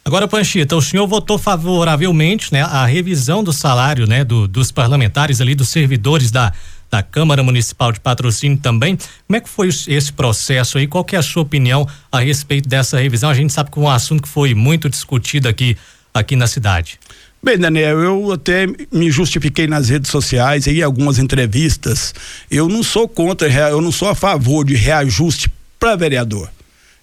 Agora, 0.07 0.25
Panchita, 0.25 0.73
o 0.73 0.81
senhor 0.81 1.05
votou 1.05 1.37
favoravelmente, 1.37 2.53
né, 2.53 2.61
a 2.61 2.85
revisão 2.85 3.43
do 3.43 3.51
salário, 3.51 4.07
né, 4.07 4.23
do, 4.23 4.47
dos 4.47 4.71
parlamentares 4.71 5.41
ali, 5.41 5.53
dos 5.53 5.67
servidores 5.67 6.31
da, 6.31 6.53
da 6.89 7.03
Câmara 7.03 7.43
Municipal 7.43 7.91
de 7.91 7.99
Patrocínio 7.99 8.57
também. 8.57 8.97
Como 9.27 9.35
é 9.35 9.41
que 9.41 9.49
foi 9.49 9.67
esse 9.67 10.13
processo 10.13 10.77
aí? 10.77 10.87
Qual 10.87 11.03
que 11.03 11.15
é 11.15 11.19
a 11.19 11.21
sua 11.21 11.43
opinião 11.43 11.85
a 12.09 12.19
respeito 12.19 12.69
dessa 12.69 12.97
revisão? 12.97 13.29
A 13.29 13.33
gente 13.33 13.51
sabe 13.51 13.69
que 13.69 13.77
é 13.77 13.81
um 13.81 13.89
assunto 13.89 14.23
que 14.23 14.29
foi 14.29 14.53
muito 14.53 14.89
discutido 14.89 15.49
aqui, 15.49 15.75
aqui 16.13 16.37
na 16.37 16.47
cidade. 16.47 16.97
Bem, 17.43 17.57
Daniel, 17.57 17.99
eu 17.99 18.31
até 18.31 18.65
me 18.91 19.11
justifiquei 19.11 19.67
nas 19.67 19.89
redes 19.89 20.09
sociais 20.09 20.67
e 20.67 20.79
em 20.79 20.81
algumas 20.81 21.19
entrevistas. 21.19 22.13
Eu 22.49 22.67
não 22.67 22.81
sou 22.81 23.07
contra, 23.07 23.47
eu 23.69 23.81
não 23.81 23.91
sou 23.91 24.07
a 24.07 24.15
favor 24.15 24.65
de 24.65 24.75
reajuste 24.75 25.51
para 25.87 25.95
vereador. 25.95 26.49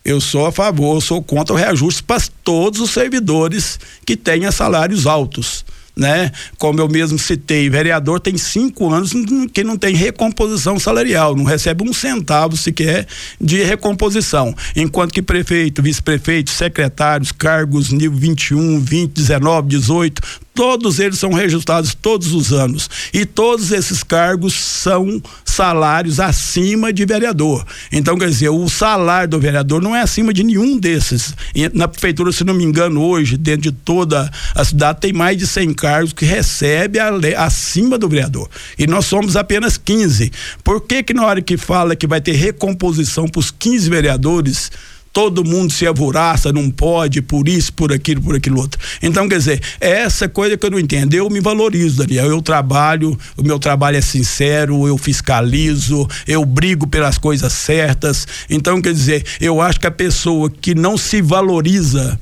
Eu 0.04 0.20
sou 0.20 0.44
a 0.44 0.52
favor, 0.52 1.00
sou 1.00 1.22
contra 1.22 1.54
o 1.54 1.56
reajuste 1.56 2.02
para 2.02 2.22
todos 2.42 2.80
os 2.80 2.90
servidores 2.90 3.80
que 4.04 4.14
tenham 4.14 4.52
salários 4.52 5.06
altos 5.06 5.64
né? 5.96 6.32
Como 6.58 6.80
eu 6.80 6.88
mesmo 6.88 7.18
citei, 7.18 7.70
vereador 7.70 8.18
tem 8.18 8.36
cinco 8.36 8.92
anos 8.92 9.12
que 9.52 9.62
não 9.62 9.76
tem 9.76 9.94
recomposição 9.94 10.78
salarial, 10.78 11.36
não 11.36 11.44
recebe 11.44 11.88
um 11.88 11.92
centavo 11.92 12.56
sequer 12.56 13.06
de 13.40 13.62
recomposição. 13.62 14.54
Enquanto 14.74 15.12
que 15.12 15.22
prefeito, 15.22 15.82
vice-prefeito, 15.82 16.50
secretários, 16.50 17.30
cargos 17.30 17.92
nível 17.92 18.18
21, 18.18 18.80
20, 18.80 19.12
19, 19.12 19.68
18, 19.68 20.22
todos 20.54 21.00
eles 21.00 21.18
são 21.18 21.32
registrados 21.32 21.94
todos 21.94 22.32
os 22.32 22.52
anos 22.52 22.88
e 23.12 23.26
todos 23.26 23.72
esses 23.72 24.04
cargos 24.04 24.54
são 24.54 25.20
salários 25.44 26.20
acima 26.20 26.92
de 26.92 27.04
vereador. 27.04 27.66
Então, 27.92 28.16
quer 28.16 28.28
dizer, 28.28 28.48
o 28.48 28.68
salário 28.68 29.28
do 29.28 29.40
vereador 29.40 29.82
não 29.82 29.94
é 29.94 30.00
acima 30.00 30.32
de 30.32 30.42
nenhum 30.44 30.78
desses. 30.78 31.34
E 31.54 31.68
na 31.76 31.88
prefeitura, 31.88 32.32
se 32.32 32.44
não 32.44 32.54
me 32.54 32.64
engano, 32.64 33.02
hoje, 33.02 33.36
dentro 33.36 33.62
de 33.62 33.72
toda 33.72 34.30
a 34.54 34.64
cidade, 34.64 35.00
tem 35.00 35.12
mais 35.12 35.36
de 35.36 35.46
100 35.46 35.74
cargos 35.74 36.12
que 36.12 36.24
recebe 36.24 36.98
a, 36.98 37.10
acima 37.38 37.98
do 37.98 38.08
vereador. 38.08 38.48
E 38.78 38.86
nós 38.86 39.06
somos 39.06 39.36
apenas 39.36 39.76
15. 39.76 40.32
Por 40.62 40.80
que 40.80 41.02
que 41.02 41.14
na 41.14 41.26
hora 41.26 41.42
que 41.42 41.56
fala 41.56 41.96
que 41.96 42.06
vai 42.06 42.20
ter 42.20 42.32
recomposição 42.32 43.26
para 43.28 43.40
os 43.40 43.50
15 43.50 43.90
vereadores, 43.90 44.70
todo 45.14 45.44
mundo 45.44 45.72
se 45.72 45.86
avuraça, 45.86 46.52
não 46.52 46.68
pode, 46.68 47.22
por 47.22 47.48
isso, 47.48 47.72
por 47.72 47.92
aquilo, 47.92 48.20
por 48.20 48.34
aquilo 48.34 48.60
outro. 48.60 48.80
Então, 49.00 49.28
quer 49.28 49.38
dizer, 49.38 49.62
é 49.80 50.02
essa 50.02 50.28
coisa 50.28 50.56
que 50.56 50.66
eu 50.66 50.70
não 50.72 50.78
entendo. 50.78 51.14
Eu 51.14 51.30
me 51.30 51.40
valorizo, 51.40 51.98
Daniel. 51.98 52.26
Eu 52.26 52.42
trabalho, 52.42 53.16
o 53.36 53.42
meu 53.42 53.60
trabalho 53.60 53.96
é 53.96 54.00
sincero, 54.00 54.88
eu 54.88 54.98
fiscalizo, 54.98 56.08
eu 56.26 56.44
brigo 56.44 56.88
pelas 56.88 57.16
coisas 57.16 57.52
certas. 57.52 58.26
Então, 58.50 58.82
quer 58.82 58.92
dizer, 58.92 59.24
eu 59.40 59.60
acho 59.60 59.78
que 59.78 59.86
a 59.86 59.90
pessoa 59.92 60.50
que 60.50 60.74
não 60.74 60.98
se 60.98 61.22
valoriza, 61.22 62.18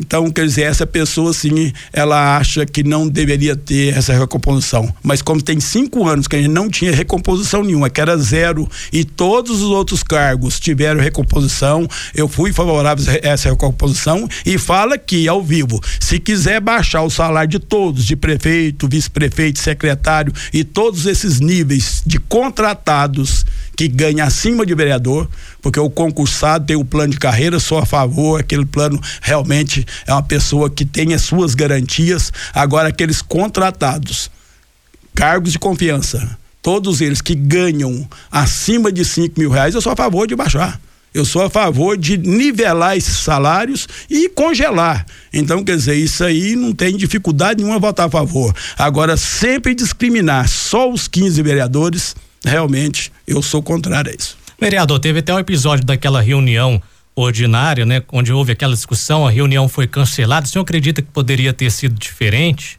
então, 0.00 0.30
quer 0.30 0.46
dizer, 0.46 0.62
essa 0.62 0.86
pessoa, 0.86 1.32
sim, 1.32 1.72
ela 1.92 2.36
acha 2.36 2.64
que 2.64 2.84
não 2.84 3.08
deveria 3.08 3.56
ter 3.56 3.96
essa 3.96 4.16
recomposição. 4.16 4.94
Mas 5.02 5.20
como 5.20 5.42
tem 5.42 5.58
cinco 5.58 6.06
anos 6.06 6.28
que 6.28 6.36
a 6.36 6.38
gente 6.38 6.52
não 6.52 6.70
tinha 6.70 6.92
recomposição 6.92 7.64
nenhuma, 7.64 7.90
que 7.90 8.00
era 8.00 8.16
zero, 8.16 8.68
e 8.92 9.04
todos 9.04 9.60
os 9.60 9.70
outros 9.70 10.02
cargos 10.02 10.60
tiveram 10.60 11.00
recomposição, 11.00 11.88
eu 12.14 12.28
fui 12.28 12.52
favorável 12.52 13.04
a 13.12 13.28
essa 13.28 13.50
recomposição 13.50 14.28
e 14.46 14.56
fala 14.56 14.94
aqui, 14.94 15.26
ao 15.26 15.42
vivo, 15.42 15.80
se 15.98 16.18
quiser 16.20 16.60
baixar 16.60 17.02
o 17.02 17.10
salário 17.10 17.50
de 17.50 17.58
todos, 17.58 18.04
de 18.04 18.14
prefeito, 18.14 18.88
vice-prefeito, 18.88 19.58
secretário 19.58 20.32
e 20.52 20.62
todos 20.62 21.06
esses 21.06 21.40
níveis 21.40 22.02
de 22.06 22.18
contratados 22.18 23.44
que 23.78 23.86
ganha 23.86 24.24
acima 24.24 24.66
de 24.66 24.74
vereador, 24.74 25.28
porque 25.62 25.78
o 25.78 25.88
concursado 25.88 26.66
tem 26.66 26.74
o 26.74 26.84
plano 26.84 27.12
de 27.12 27.18
carreira, 27.20 27.60
sou 27.60 27.78
a 27.78 27.86
favor, 27.86 28.40
aquele 28.40 28.66
plano 28.66 29.00
realmente 29.22 29.86
é 30.04 30.12
uma 30.12 30.20
pessoa 30.20 30.68
que 30.68 30.84
tem 30.84 31.14
as 31.14 31.22
suas 31.22 31.54
garantias. 31.54 32.32
Agora, 32.52 32.88
aqueles 32.88 33.22
contratados, 33.22 34.32
cargos 35.14 35.52
de 35.52 35.60
confiança, 35.60 36.36
todos 36.60 37.00
eles 37.00 37.20
que 37.20 37.36
ganham 37.36 38.04
acima 38.32 38.90
de 38.90 39.04
5 39.04 39.38
mil 39.38 39.48
reais, 39.48 39.76
eu 39.76 39.80
sou 39.80 39.92
a 39.92 39.96
favor 39.96 40.26
de 40.26 40.34
baixar. 40.34 40.80
Eu 41.14 41.24
sou 41.24 41.42
a 41.42 41.48
favor 41.48 41.96
de 41.96 42.18
nivelar 42.18 42.96
esses 42.96 43.18
salários 43.18 43.86
e 44.10 44.28
congelar. 44.28 45.06
Então, 45.32 45.62
quer 45.62 45.76
dizer, 45.76 45.94
isso 45.94 46.24
aí 46.24 46.56
não 46.56 46.72
tem 46.72 46.96
dificuldade 46.96 47.62
nenhuma 47.62 47.78
votar 47.78 48.06
a 48.06 48.10
favor. 48.10 48.52
Agora, 48.76 49.16
sempre 49.16 49.72
discriminar 49.72 50.48
só 50.48 50.90
os 50.90 51.06
15 51.06 51.40
vereadores, 51.42 52.16
realmente 52.44 53.12
eu 53.26 53.42
sou 53.42 53.62
contrário 53.62 54.10
a 54.10 54.14
isso. 54.14 54.36
Vereador, 54.60 54.98
teve 54.98 55.20
até 55.20 55.32
um 55.32 55.38
episódio 55.38 55.84
daquela 55.84 56.20
reunião 56.20 56.82
ordinária, 57.14 57.84
né, 57.84 58.02
onde 58.12 58.32
houve 58.32 58.52
aquela 58.52 58.74
discussão, 58.74 59.26
a 59.26 59.30
reunião 59.30 59.68
foi 59.68 59.86
cancelada. 59.86 60.46
O 60.46 60.48
senhor 60.48 60.62
acredita 60.62 61.02
que 61.02 61.08
poderia 61.10 61.52
ter 61.52 61.70
sido 61.70 61.98
diferente? 61.98 62.78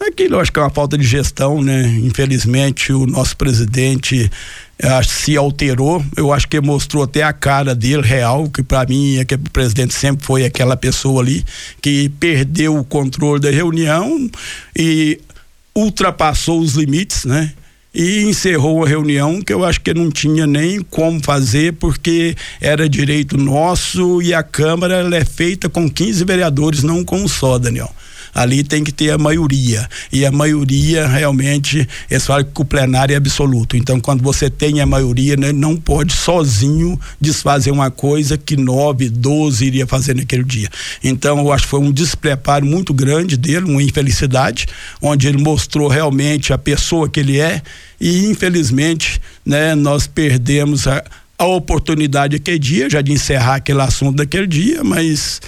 Aquilo 0.00 0.38
acho 0.40 0.52
que 0.52 0.58
é 0.58 0.62
uma 0.62 0.70
falta 0.70 0.98
de 0.98 1.04
gestão, 1.04 1.62
né? 1.62 1.86
Infelizmente 2.02 2.92
o 2.92 3.06
nosso 3.06 3.36
presidente 3.36 4.30
uh, 4.82 5.04
se 5.04 5.36
alterou. 5.36 6.04
Eu 6.16 6.32
acho 6.32 6.48
que 6.48 6.60
mostrou 6.60 7.04
até 7.04 7.22
a 7.22 7.32
cara 7.32 7.74
dele 7.74 8.02
real, 8.02 8.48
que 8.50 8.62
para 8.62 8.84
mim 8.86 9.18
é 9.18 9.24
que 9.24 9.36
o 9.36 9.38
presidente 9.38 9.94
sempre 9.94 10.24
foi 10.26 10.44
aquela 10.44 10.76
pessoa 10.76 11.22
ali 11.22 11.44
que 11.80 12.08
perdeu 12.20 12.76
o 12.76 12.84
controle 12.84 13.40
da 13.40 13.50
reunião 13.50 14.28
e 14.76 15.20
ultrapassou 15.74 16.60
os 16.60 16.74
limites, 16.74 17.24
né? 17.24 17.52
E 17.94 18.22
encerrou 18.22 18.84
a 18.84 18.88
reunião 18.88 19.40
que 19.40 19.52
eu 19.52 19.64
acho 19.64 19.80
que 19.80 19.92
não 19.92 20.10
tinha 20.10 20.46
nem 20.46 20.80
como 20.80 21.22
fazer 21.22 21.74
porque 21.74 22.34
era 22.60 22.88
direito 22.88 23.36
nosso 23.36 24.22
e 24.22 24.32
a 24.32 24.42
Câmara 24.42 25.08
é 25.14 25.24
feita 25.24 25.68
com 25.68 25.90
15 25.90 26.24
vereadores, 26.24 26.82
não 26.82 27.04
com 27.04 27.16
um 27.16 27.28
só, 27.28 27.58
Daniel. 27.58 27.92
Ali 28.34 28.64
tem 28.64 28.82
que 28.82 28.92
ter 28.92 29.10
a 29.10 29.18
maioria. 29.18 29.88
E 30.12 30.24
a 30.24 30.32
maioria 30.32 31.06
realmente, 31.06 31.86
eles 32.10 32.26
falam 32.26 32.44
que 32.44 32.60
o 32.60 32.64
plenário 32.64 33.14
é 33.14 33.16
absoluto. 33.16 33.76
Então, 33.76 34.00
quando 34.00 34.22
você 34.22 34.48
tem 34.48 34.80
a 34.80 34.86
maioria, 34.86 35.36
né, 35.36 35.52
não 35.52 35.76
pode 35.76 36.12
sozinho 36.12 36.98
desfazer 37.20 37.70
uma 37.70 37.90
coisa 37.90 38.38
que 38.38 38.56
nove, 38.56 39.08
doze 39.08 39.66
iria 39.66 39.86
fazer 39.86 40.14
naquele 40.14 40.44
dia. 40.44 40.68
Então, 41.02 41.38
eu 41.38 41.52
acho 41.52 41.64
que 41.64 41.70
foi 41.70 41.80
um 41.80 41.92
despreparo 41.92 42.64
muito 42.64 42.94
grande 42.94 43.36
dele, 43.36 43.66
uma 43.66 43.82
infelicidade, 43.82 44.66
onde 45.00 45.28
ele 45.28 45.38
mostrou 45.38 45.88
realmente 45.88 46.52
a 46.52 46.58
pessoa 46.58 47.08
que 47.08 47.20
ele 47.20 47.38
é 47.38 47.62
e 48.02 48.26
infelizmente, 48.26 49.20
né, 49.46 49.76
nós 49.76 50.08
perdemos 50.08 50.88
a, 50.88 51.04
a 51.38 51.46
oportunidade 51.46 52.34
aquele 52.34 52.58
dia, 52.58 52.90
já 52.90 53.00
de 53.00 53.12
encerrar 53.12 53.54
aquele 53.54 53.80
assunto 53.80 54.16
daquele 54.16 54.48
dia, 54.48 54.82
mas 54.82 55.40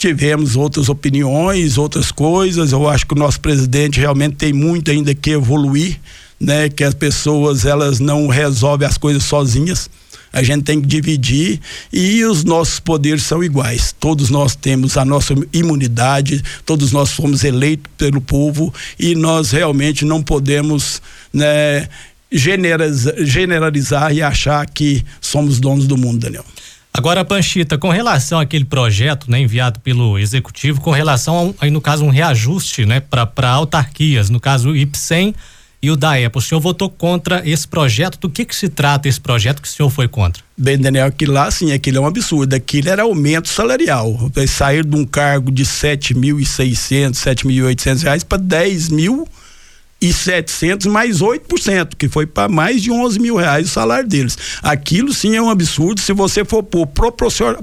tivemos 0.00 0.56
outras 0.56 0.88
opiniões, 0.88 1.76
outras 1.76 2.10
coisas. 2.10 2.72
Eu 2.72 2.88
acho 2.88 3.06
que 3.06 3.12
o 3.12 3.18
nosso 3.18 3.38
presidente 3.38 4.00
realmente 4.00 4.36
tem 4.36 4.50
muito 4.50 4.90
ainda 4.90 5.14
que 5.14 5.32
evoluir, 5.32 6.00
né? 6.40 6.70
Que 6.70 6.82
as 6.82 6.94
pessoas 6.94 7.66
elas 7.66 8.00
não 8.00 8.26
resolvem 8.26 8.88
as 8.88 8.96
coisas 8.96 9.22
sozinhas. 9.24 9.90
A 10.32 10.42
gente 10.42 10.62
tem 10.62 10.80
que 10.80 10.86
dividir 10.86 11.60
e 11.92 12.24
os 12.24 12.44
nossos 12.44 12.80
poderes 12.80 13.24
são 13.24 13.44
iguais. 13.44 13.94
Todos 14.00 14.30
nós 14.30 14.56
temos 14.56 14.96
a 14.96 15.04
nossa 15.04 15.34
imunidade, 15.52 16.42
todos 16.64 16.92
nós 16.92 17.10
fomos 17.10 17.44
eleitos 17.44 17.92
pelo 17.98 18.22
povo 18.22 18.72
e 18.98 19.14
nós 19.14 19.50
realmente 19.50 20.06
não 20.06 20.22
podemos, 20.22 21.02
né, 21.30 21.88
generalizar, 22.32 24.14
e 24.14 24.22
achar 24.22 24.64
que 24.70 25.04
somos 25.20 25.60
donos 25.60 25.86
do 25.86 25.98
mundo, 25.98 26.20
Daniel. 26.20 26.44
Agora, 26.92 27.24
Panchita, 27.24 27.78
com 27.78 27.88
relação 27.88 28.40
àquele 28.40 28.64
projeto 28.64 29.30
né, 29.30 29.40
enviado 29.40 29.78
pelo 29.80 30.18
executivo, 30.18 30.80
com 30.80 30.90
relação, 30.90 31.36
a 31.36 31.42
um, 31.42 31.54
aí 31.60 31.70
no 31.70 31.80
caso, 31.80 32.04
um 32.04 32.10
reajuste 32.10 32.84
né, 32.84 33.00
para 33.00 33.48
autarquias, 33.48 34.28
no 34.28 34.40
caso 34.40 34.70
o 34.70 34.76
IPSEM 34.76 35.34
e 35.82 35.90
o 35.90 35.96
DAEP, 35.96 36.36
o 36.36 36.40
senhor 36.42 36.60
votou 36.60 36.90
contra 36.90 37.48
esse 37.48 37.66
projeto. 37.66 38.18
Do 38.18 38.28
que, 38.28 38.44
que 38.44 38.54
se 38.54 38.68
trata 38.68 39.08
esse 39.08 39.20
projeto 39.20 39.62
que 39.62 39.68
o 39.68 39.70
senhor 39.70 39.88
foi 39.88 40.06
contra? 40.08 40.42
Bem, 40.56 40.76
Daniel, 40.76 41.06
aquilo 41.06 41.32
lá, 41.32 41.50
sim, 41.50 41.72
aquilo 41.72 41.98
é 41.98 42.00
um 42.00 42.06
absurdo. 42.06 42.54
Aquilo 42.54 42.90
era 42.90 43.02
aumento 43.02 43.48
salarial. 43.48 44.30
Sair 44.46 44.84
de 44.84 44.94
um 44.94 45.06
cargo 45.06 45.50
de 45.50 45.64
sete 45.64 46.12
mil 46.12 46.38
e 46.38 46.44
seiscentos, 46.44 47.20
sete 47.20 47.46
mil 47.46 47.56
e 47.56 47.62
oitocentos 47.62 48.02
reais 48.02 48.22
para 48.22 48.36
dez 48.36 48.90
mil 48.90 49.26
e 50.00 50.12
700 50.12 50.86
mais 50.86 51.20
8%, 51.20 51.90
que 51.98 52.08
foi 52.08 52.26
para 52.26 52.48
mais 52.48 52.82
de 52.82 52.90
11 52.90 53.18
mil 53.18 53.36
reais 53.36 53.66
o 53.66 53.70
salário 53.70 54.08
deles. 54.08 54.38
Aquilo 54.62 55.12
sim 55.12 55.36
é 55.36 55.42
um 55.42 55.50
absurdo 55.50 56.00
se 56.00 56.12
você 56.12 56.44
for 56.44 56.62
pôr 56.62 56.88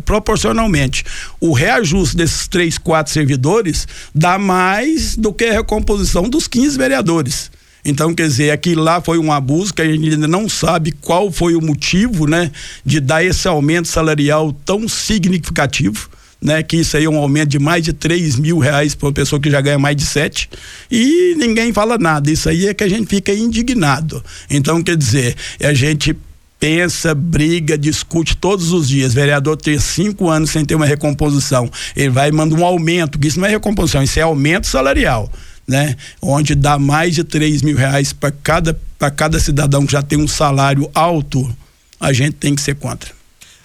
proporcionalmente. 0.05 1.03
O 1.39 1.51
reajuste 1.51 2.15
desses 2.15 2.47
três, 2.47 2.77
quatro 2.77 3.11
servidores 3.11 3.87
dá 4.13 4.37
mais 4.37 5.15
do 5.15 5.33
que 5.33 5.45
a 5.45 5.53
recomposição 5.53 6.29
dos 6.29 6.47
15 6.47 6.77
vereadores. 6.77 7.49
Então, 7.83 8.13
quer 8.13 8.27
dizer, 8.27 8.51
aquilo 8.51 8.83
lá 8.83 8.99
foi 8.99 9.17
um 9.17 9.31
abuso 9.31 9.73
que 9.73 9.81
a 9.81 9.85
gente 9.85 10.09
ainda 10.09 10.27
não 10.27 10.49
sabe 10.49 10.91
qual 10.91 11.31
foi 11.31 11.55
o 11.55 11.61
motivo, 11.61 12.27
né, 12.27 12.51
de 12.85 12.99
dar 12.99 13.23
esse 13.23 13.47
aumento 13.47 13.87
salarial 13.87 14.51
tão 14.51 14.87
significativo 14.89 16.09
né? 16.41 16.61
Que 16.63 16.77
isso 16.77 16.95
aí 16.97 17.05
é 17.05 17.09
um 17.09 17.17
aumento 17.17 17.49
de 17.49 17.59
mais 17.59 17.83
de 17.83 17.93
3 17.93 18.37
mil 18.37 18.59
reais 18.59 18.95
para 18.95 19.07
uma 19.07 19.13
pessoa 19.13 19.39
que 19.39 19.49
já 19.49 19.59
ganha 19.61 19.79
mais 19.79 19.95
de 19.95 20.05
7 20.05 20.49
e 20.91 21.35
ninguém 21.37 21.73
fala 21.73 21.97
nada. 21.97 22.31
Isso 22.31 22.49
aí 22.49 22.67
é 22.67 22.73
que 22.73 22.83
a 22.83 22.89
gente 22.89 23.07
fica 23.07 23.33
indignado. 23.33 24.23
Então, 24.49 24.81
quer 24.81 24.95
dizer, 24.95 25.35
a 25.61 25.73
gente 25.73 26.15
pensa, 26.59 27.13
briga, 27.13 27.77
discute 27.77 28.35
todos 28.35 28.71
os 28.71 28.87
dias. 28.87 29.13
Vereador 29.13 29.57
tem 29.57 29.79
cinco 29.79 30.29
anos 30.29 30.49
sem 30.49 30.65
ter 30.65 30.75
uma 30.75 30.85
recomposição. 30.85 31.69
Ele 31.95 32.09
vai 32.09 32.29
e 32.29 32.31
manda 32.31 32.55
um 32.55 32.65
aumento, 32.65 33.19
que 33.19 33.27
isso 33.27 33.39
não 33.39 33.47
é 33.47 33.51
recomposição, 33.51 34.01
isso 34.03 34.19
é 34.19 34.23
aumento 34.23 34.67
salarial. 34.67 35.31
Né? 35.67 35.95
Onde 36.21 36.55
dá 36.55 36.79
mais 36.79 37.13
de 37.13 37.23
3 37.23 37.61
mil 37.61 37.75
reais 37.75 38.13
para 38.13 38.31
cada, 38.31 38.79
cada 39.15 39.39
cidadão 39.39 39.85
que 39.85 39.91
já 39.91 40.01
tem 40.01 40.17
um 40.17 40.27
salário 40.27 40.89
alto, 40.93 41.53
a 41.99 42.13
gente 42.13 42.33
tem 42.33 42.55
que 42.55 42.61
ser 42.61 42.75
contra. 42.75 43.16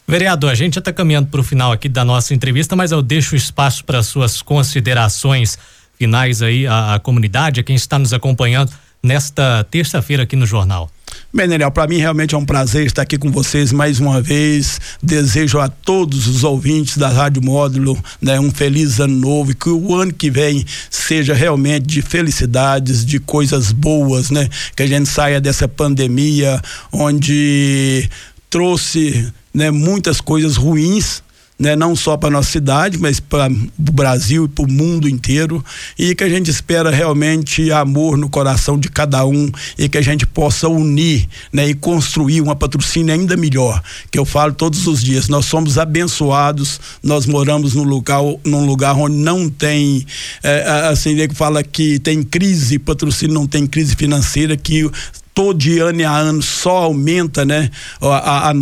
Vereador, 0.06 0.50
a 0.50 0.54
gente 0.54 0.75
já 0.75 0.80
está 0.80 0.92
caminhando 0.92 1.28
para 1.28 1.40
o 1.40 1.44
final 1.44 1.73
aqui 1.73 1.88
da 1.88 2.04
nossa 2.04 2.35
entrevista, 2.35 2.75
mas 2.75 2.92
eu 2.92 3.00
deixo 3.02 3.37
espaço 3.37 3.85
para 3.85 4.02
suas 4.02 4.42
considerações 4.42 5.59
finais 5.97 6.42
aí 6.42 6.66
à, 6.66 6.94
à 6.94 6.99
comunidade, 6.99 7.61
a 7.61 7.62
quem 7.62 7.76
está 7.76 7.99
nos 7.99 8.12
acompanhando 8.12 8.73
nesta 9.02 9.64
terça-feira 9.71 10.25
aqui 10.25 10.37
no 10.37 10.47
jornal. 10.47 10.90
Bem, 11.32 11.49
Daniel, 11.49 11.71
para 11.71 11.87
mim 11.87 11.97
realmente 11.97 12.35
é 12.35 12.38
um 12.38 12.44
prazer 12.44 12.87
estar 12.87 13.02
aqui 13.02 13.16
com 13.16 13.30
vocês 13.30 13.73
mais 13.73 13.99
uma 14.00 14.21
vez. 14.21 14.78
Desejo 15.02 15.59
a 15.59 15.68
todos 15.68 16.26
os 16.26 16.44
ouvintes 16.44 16.99
da 16.99 17.09
Rádio 17.09 17.42
Módulo 17.42 17.99
né, 18.21 18.38
um 18.38 18.50
feliz 18.50 19.00
ano 19.00 19.18
novo 19.18 19.52
e 19.52 19.54
que 19.54 19.71
o 19.71 19.94
ano 19.94 20.12
que 20.12 20.30
vem 20.30 20.64
seja 20.90 21.32
realmente 21.32 21.87
de 21.87 22.02
felicidades, 22.02 23.04
de 23.04 23.18
coisas 23.18 23.73
boas, 23.73 24.30
né? 24.30 24.49
Que 24.76 24.82
a 24.82 24.87
gente 24.87 25.09
saia 25.09 25.40
dessa 25.40 25.66
pandemia 25.66 26.61
onde 26.92 28.09
trouxe 28.50 29.32
né, 29.52 29.71
muitas 29.71 30.21
coisas 30.21 30.56
ruins 30.56 31.23
né, 31.62 31.76
não 31.76 31.94
só 31.94 32.16
para 32.16 32.28
nossa 32.28 32.50
cidade, 32.50 32.99
mas 32.99 33.21
para 33.21 33.49
o 33.49 33.92
Brasil 33.92 34.47
e 34.47 34.49
para 34.49 34.64
o 34.64 34.71
mundo 34.71 35.09
inteiro, 35.09 35.64
e 35.97 36.12
que 36.12 36.25
a 36.25 36.28
gente 36.28 36.50
espera 36.50 36.90
realmente 36.90 37.71
amor 37.71 38.16
no 38.16 38.28
coração 38.28 38.76
de 38.76 38.88
cada 38.88 39.25
um 39.25 39.49
e 39.78 39.88
que 39.88 39.97
a 39.97 40.02
gente 40.02 40.26
possa 40.26 40.68
unir, 40.68 41.28
né, 41.52 41.68
e 41.68 41.75
construir 41.75 42.40
uma 42.40 42.56
patrocínio 42.56 43.14
ainda 43.14 43.37
melhor. 43.37 43.80
Que 44.11 44.18
eu 44.18 44.25
falo 44.25 44.52
todos 44.52 44.88
os 44.88 45.02
dias, 45.04 45.28
nós 45.28 45.44
somos 45.44 45.78
abençoados, 45.78 46.80
nós 47.00 47.26
moramos 47.26 47.75
num 47.75 47.84
lugar, 47.84 48.21
num 48.45 48.67
lugar 48.67 48.97
onde 48.97 49.17
não 49.17 49.49
tem, 49.49 50.04
é, 50.43 50.88
assim, 50.91 51.10
ele 51.10 51.32
fala 51.32 51.62
que 51.62 52.00
tem 52.00 52.25
crise, 52.25 52.76
patrocínio 52.76 53.34
não 53.34 53.47
tem 53.47 53.69
crise 53.69 53.95
financeira, 53.95 54.56
que 54.56 54.91
todo 55.32 55.62
ano 55.80 56.08
a 56.08 56.19
ano 56.19 56.43
só 56.43 56.78
aumenta, 56.78 57.45
né, 57.45 57.71
a, 58.00 58.50
a, 58.50 58.54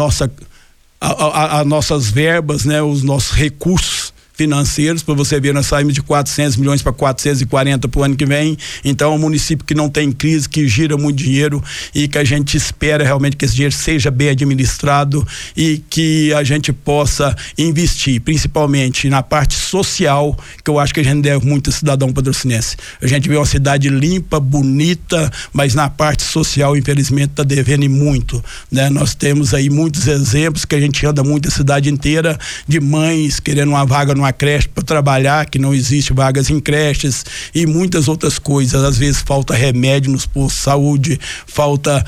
a 1.01 1.61
as 1.61 1.67
nossas 1.67 2.11
verbas, 2.11 2.65
né, 2.65 2.83
os 2.83 3.03
nossos 3.03 3.31
recursos 3.33 4.10
financeiros, 4.41 5.03
para 5.03 5.13
você 5.13 5.39
ver, 5.39 5.53
nós 5.53 5.67
saímos 5.67 5.93
de 5.93 6.01
400 6.01 6.57
milhões 6.57 6.81
para 6.81 6.95
440 6.95 7.87
para 7.89 8.01
o 8.01 8.03
ano 8.03 8.17
que 8.17 8.25
vem. 8.25 8.57
Então, 8.83 9.13
é 9.13 9.15
um 9.15 9.19
município 9.19 9.67
que 9.67 9.75
não 9.75 9.91
tem 9.91 10.11
crise, 10.11 10.49
que 10.49 10.67
gira 10.67 10.97
muito 10.97 11.19
dinheiro 11.19 11.63
e 11.95 12.09
que 12.09 12.17
a 12.17 12.25
gente 12.25 12.57
espera 12.57 13.05
realmente 13.05 13.37
que 13.37 13.45
esse 13.45 13.53
dinheiro 13.55 13.75
seja 13.75 14.11
bem 14.11 14.31
administrado 14.31 15.27
e 15.55 15.83
que 15.91 16.33
a 16.33 16.43
gente 16.43 16.73
possa 16.73 17.37
investir, 17.59 18.19
principalmente 18.23 19.11
na 19.11 19.23
parte 19.23 19.57
social, 19.57 20.35
que 20.65 20.71
eu 20.71 20.79
acho 20.79 20.95
que 20.95 21.01
a 21.01 21.05
gente 21.05 21.21
deve 21.21 21.45
muito 21.45 21.69
a 21.69 21.73
cidadão 21.75 22.11
patrocinense. 22.11 22.79
A 23.03 23.07
gente 23.07 23.29
vê 23.29 23.37
uma 23.37 23.45
cidade 23.45 23.91
limpa, 23.91 24.41
bonita, 24.41 25.31
mas 25.53 25.75
na 25.75 25.91
parte 25.91 26.23
social, 26.23 26.75
infelizmente, 26.79 27.33
está 27.33 27.43
devendo 27.43 27.91
muito. 27.91 28.43
Né? 28.73 28.89
Nós 28.89 29.15
temos 29.15 29.53
aí 29.53 29.69
muitos 29.69 30.09
exemplos 30.09 30.65
que 30.65 30.75
a 30.75 30.81
gente 30.81 31.05
anda 31.05 31.23
muito 31.23 31.49
a 31.49 31.51
cidade 31.51 31.91
inteira 31.91 32.39
de 32.67 32.81
mães 32.81 33.39
querendo 33.39 33.69
uma 33.69 33.85
vaga 33.85 34.15
numa 34.15 34.30
creche 34.33 34.69
para 34.69 34.83
trabalhar, 34.83 35.47
que 35.47 35.59
não 35.59 35.75
existe 35.75 36.13
vagas 36.13 36.51
em 36.51 36.61
creches 36.61 37.25
e 37.55 37.67
muitas 37.67 38.09
outras 38.09 38.39
coisas. 38.39 38.83
Às 38.83 38.99
vezes 38.99 39.21
falta 39.21 39.55
remédio 39.55 40.13
nos 40.13 40.27
postos 40.27 40.59
de 40.59 40.65
saúde, 40.65 41.21
falta 41.47 42.05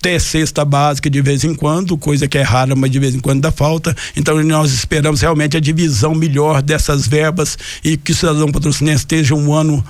ter 0.00 0.20
cesta 0.20 0.64
básica 0.64 1.10
de 1.10 1.20
vez 1.20 1.42
em 1.42 1.54
quando, 1.54 1.96
coisa 1.98 2.28
que 2.28 2.38
é 2.38 2.42
rara, 2.42 2.76
mas 2.76 2.90
de 2.90 2.98
vez 2.98 3.14
em 3.14 3.20
quando 3.20 3.40
dá 3.40 3.50
falta. 3.50 3.96
Então 4.14 4.42
nós 4.44 4.72
esperamos 4.72 5.20
realmente 5.20 5.56
a 5.56 5.60
divisão 5.60 6.14
melhor 6.14 6.62
dessas 6.62 7.08
verbas 7.08 7.58
e 7.82 7.96
que 7.96 8.12
o 8.12 8.14
cidadão 8.14 8.52
patrocinense 8.52 8.98
esteja 8.98 9.34
um 9.34 9.52
ano 9.52 9.84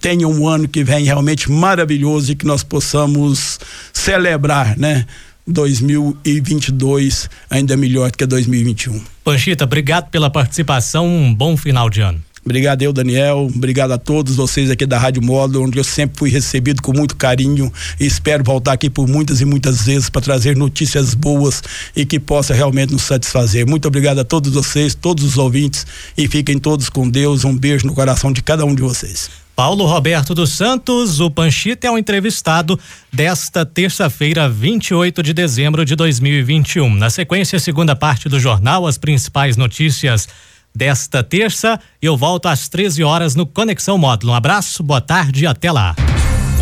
tenha 0.00 0.26
um 0.26 0.48
ano 0.48 0.66
que 0.68 0.82
vem 0.82 1.04
realmente 1.04 1.50
maravilhoso 1.50 2.32
e 2.32 2.34
que 2.34 2.46
nós 2.46 2.62
possamos 2.62 3.58
celebrar, 3.92 4.78
né? 4.78 5.06
2022 5.46 7.28
ainda 7.50 7.76
melhor 7.76 8.10
do 8.10 8.18
que 8.18 8.26
2021. 8.26 9.00
Panchita, 9.22 9.64
obrigado 9.64 10.10
pela 10.10 10.30
participação. 10.30 11.06
Um 11.06 11.34
bom 11.34 11.56
final 11.56 11.88
de 11.88 12.00
ano. 12.00 12.20
Obrigado 12.44 12.82
eu, 12.82 12.92
Daniel. 12.92 13.50
Obrigado 13.54 13.92
a 13.92 13.98
todos 13.98 14.36
vocês 14.36 14.70
aqui 14.70 14.84
da 14.84 14.98
Rádio 14.98 15.22
Módulo, 15.22 15.64
onde 15.64 15.78
eu 15.78 15.84
sempre 15.84 16.18
fui 16.18 16.28
recebido 16.28 16.82
com 16.82 16.92
muito 16.92 17.16
carinho 17.16 17.72
e 17.98 18.04
espero 18.04 18.44
voltar 18.44 18.72
aqui 18.72 18.90
por 18.90 19.08
muitas 19.08 19.40
e 19.40 19.46
muitas 19.46 19.86
vezes 19.86 20.10
para 20.10 20.20
trazer 20.20 20.54
notícias 20.54 21.14
boas 21.14 21.62
e 21.96 22.04
que 22.04 22.20
possa 22.20 22.52
realmente 22.52 22.92
nos 22.92 23.02
satisfazer. 23.02 23.66
Muito 23.66 23.88
obrigado 23.88 24.18
a 24.18 24.24
todos 24.24 24.52
vocês, 24.52 24.94
todos 24.94 25.24
os 25.24 25.38
ouvintes 25.38 25.86
e 26.18 26.28
fiquem 26.28 26.58
todos 26.58 26.90
com 26.90 27.08
Deus. 27.08 27.44
Um 27.44 27.56
beijo 27.56 27.86
no 27.86 27.94
coração 27.94 28.30
de 28.30 28.42
cada 28.42 28.66
um 28.66 28.74
de 28.74 28.82
vocês. 28.82 29.43
Paulo 29.54 29.86
Roberto 29.86 30.34
dos 30.34 30.50
Santos, 30.50 31.20
o 31.20 31.30
Panchita 31.30 31.86
é 31.86 31.90
o 31.90 31.96
entrevistado 31.96 32.78
desta 33.12 33.64
terça-feira, 33.64 34.48
28 34.48 35.22
de 35.22 35.32
dezembro 35.32 35.84
de 35.84 35.94
2021. 35.94 36.92
Na 36.94 37.08
sequência, 37.08 37.60
segunda 37.60 37.94
parte 37.94 38.28
do 38.28 38.40
jornal, 38.40 38.84
as 38.84 38.98
principais 38.98 39.56
notícias 39.56 40.28
desta 40.74 41.22
terça. 41.22 41.78
Eu 42.02 42.16
volto 42.16 42.46
às 42.46 42.68
13 42.68 43.04
horas 43.04 43.36
no 43.36 43.46
Conexão 43.46 43.96
Módulo. 43.96 44.32
Um 44.32 44.36
abraço, 44.36 44.82
boa 44.82 45.00
tarde 45.00 45.46
até 45.46 45.70
lá. 45.70 45.94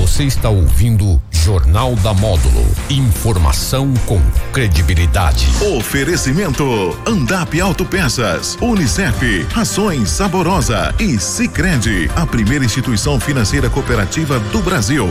Você 0.02 0.24
está 0.24 0.48
ouvindo 0.48 1.22
Jornal 1.30 1.94
da 1.94 2.12
Módulo. 2.12 2.66
Informação 2.90 3.94
com 4.04 4.20
credibilidade. 4.52 5.46
Oferecimento: 5.78 6.98
Andap 7.06 7.58
Autopeças, 7.60 8.58
Unicef, 8.60 9.46
Rações 9.52 10.10
Saborosa 10.10 10.92
e 10.98 11.20
Sicredi, 11.20 12.10
a 12.16 12.26
primeira 12.26 12.64
instituição 12.64 13.20
financeira 13.20 13.70
cooperativa 13.70 14.40
do 14.40 14.60
Brasil. 14.60 15.08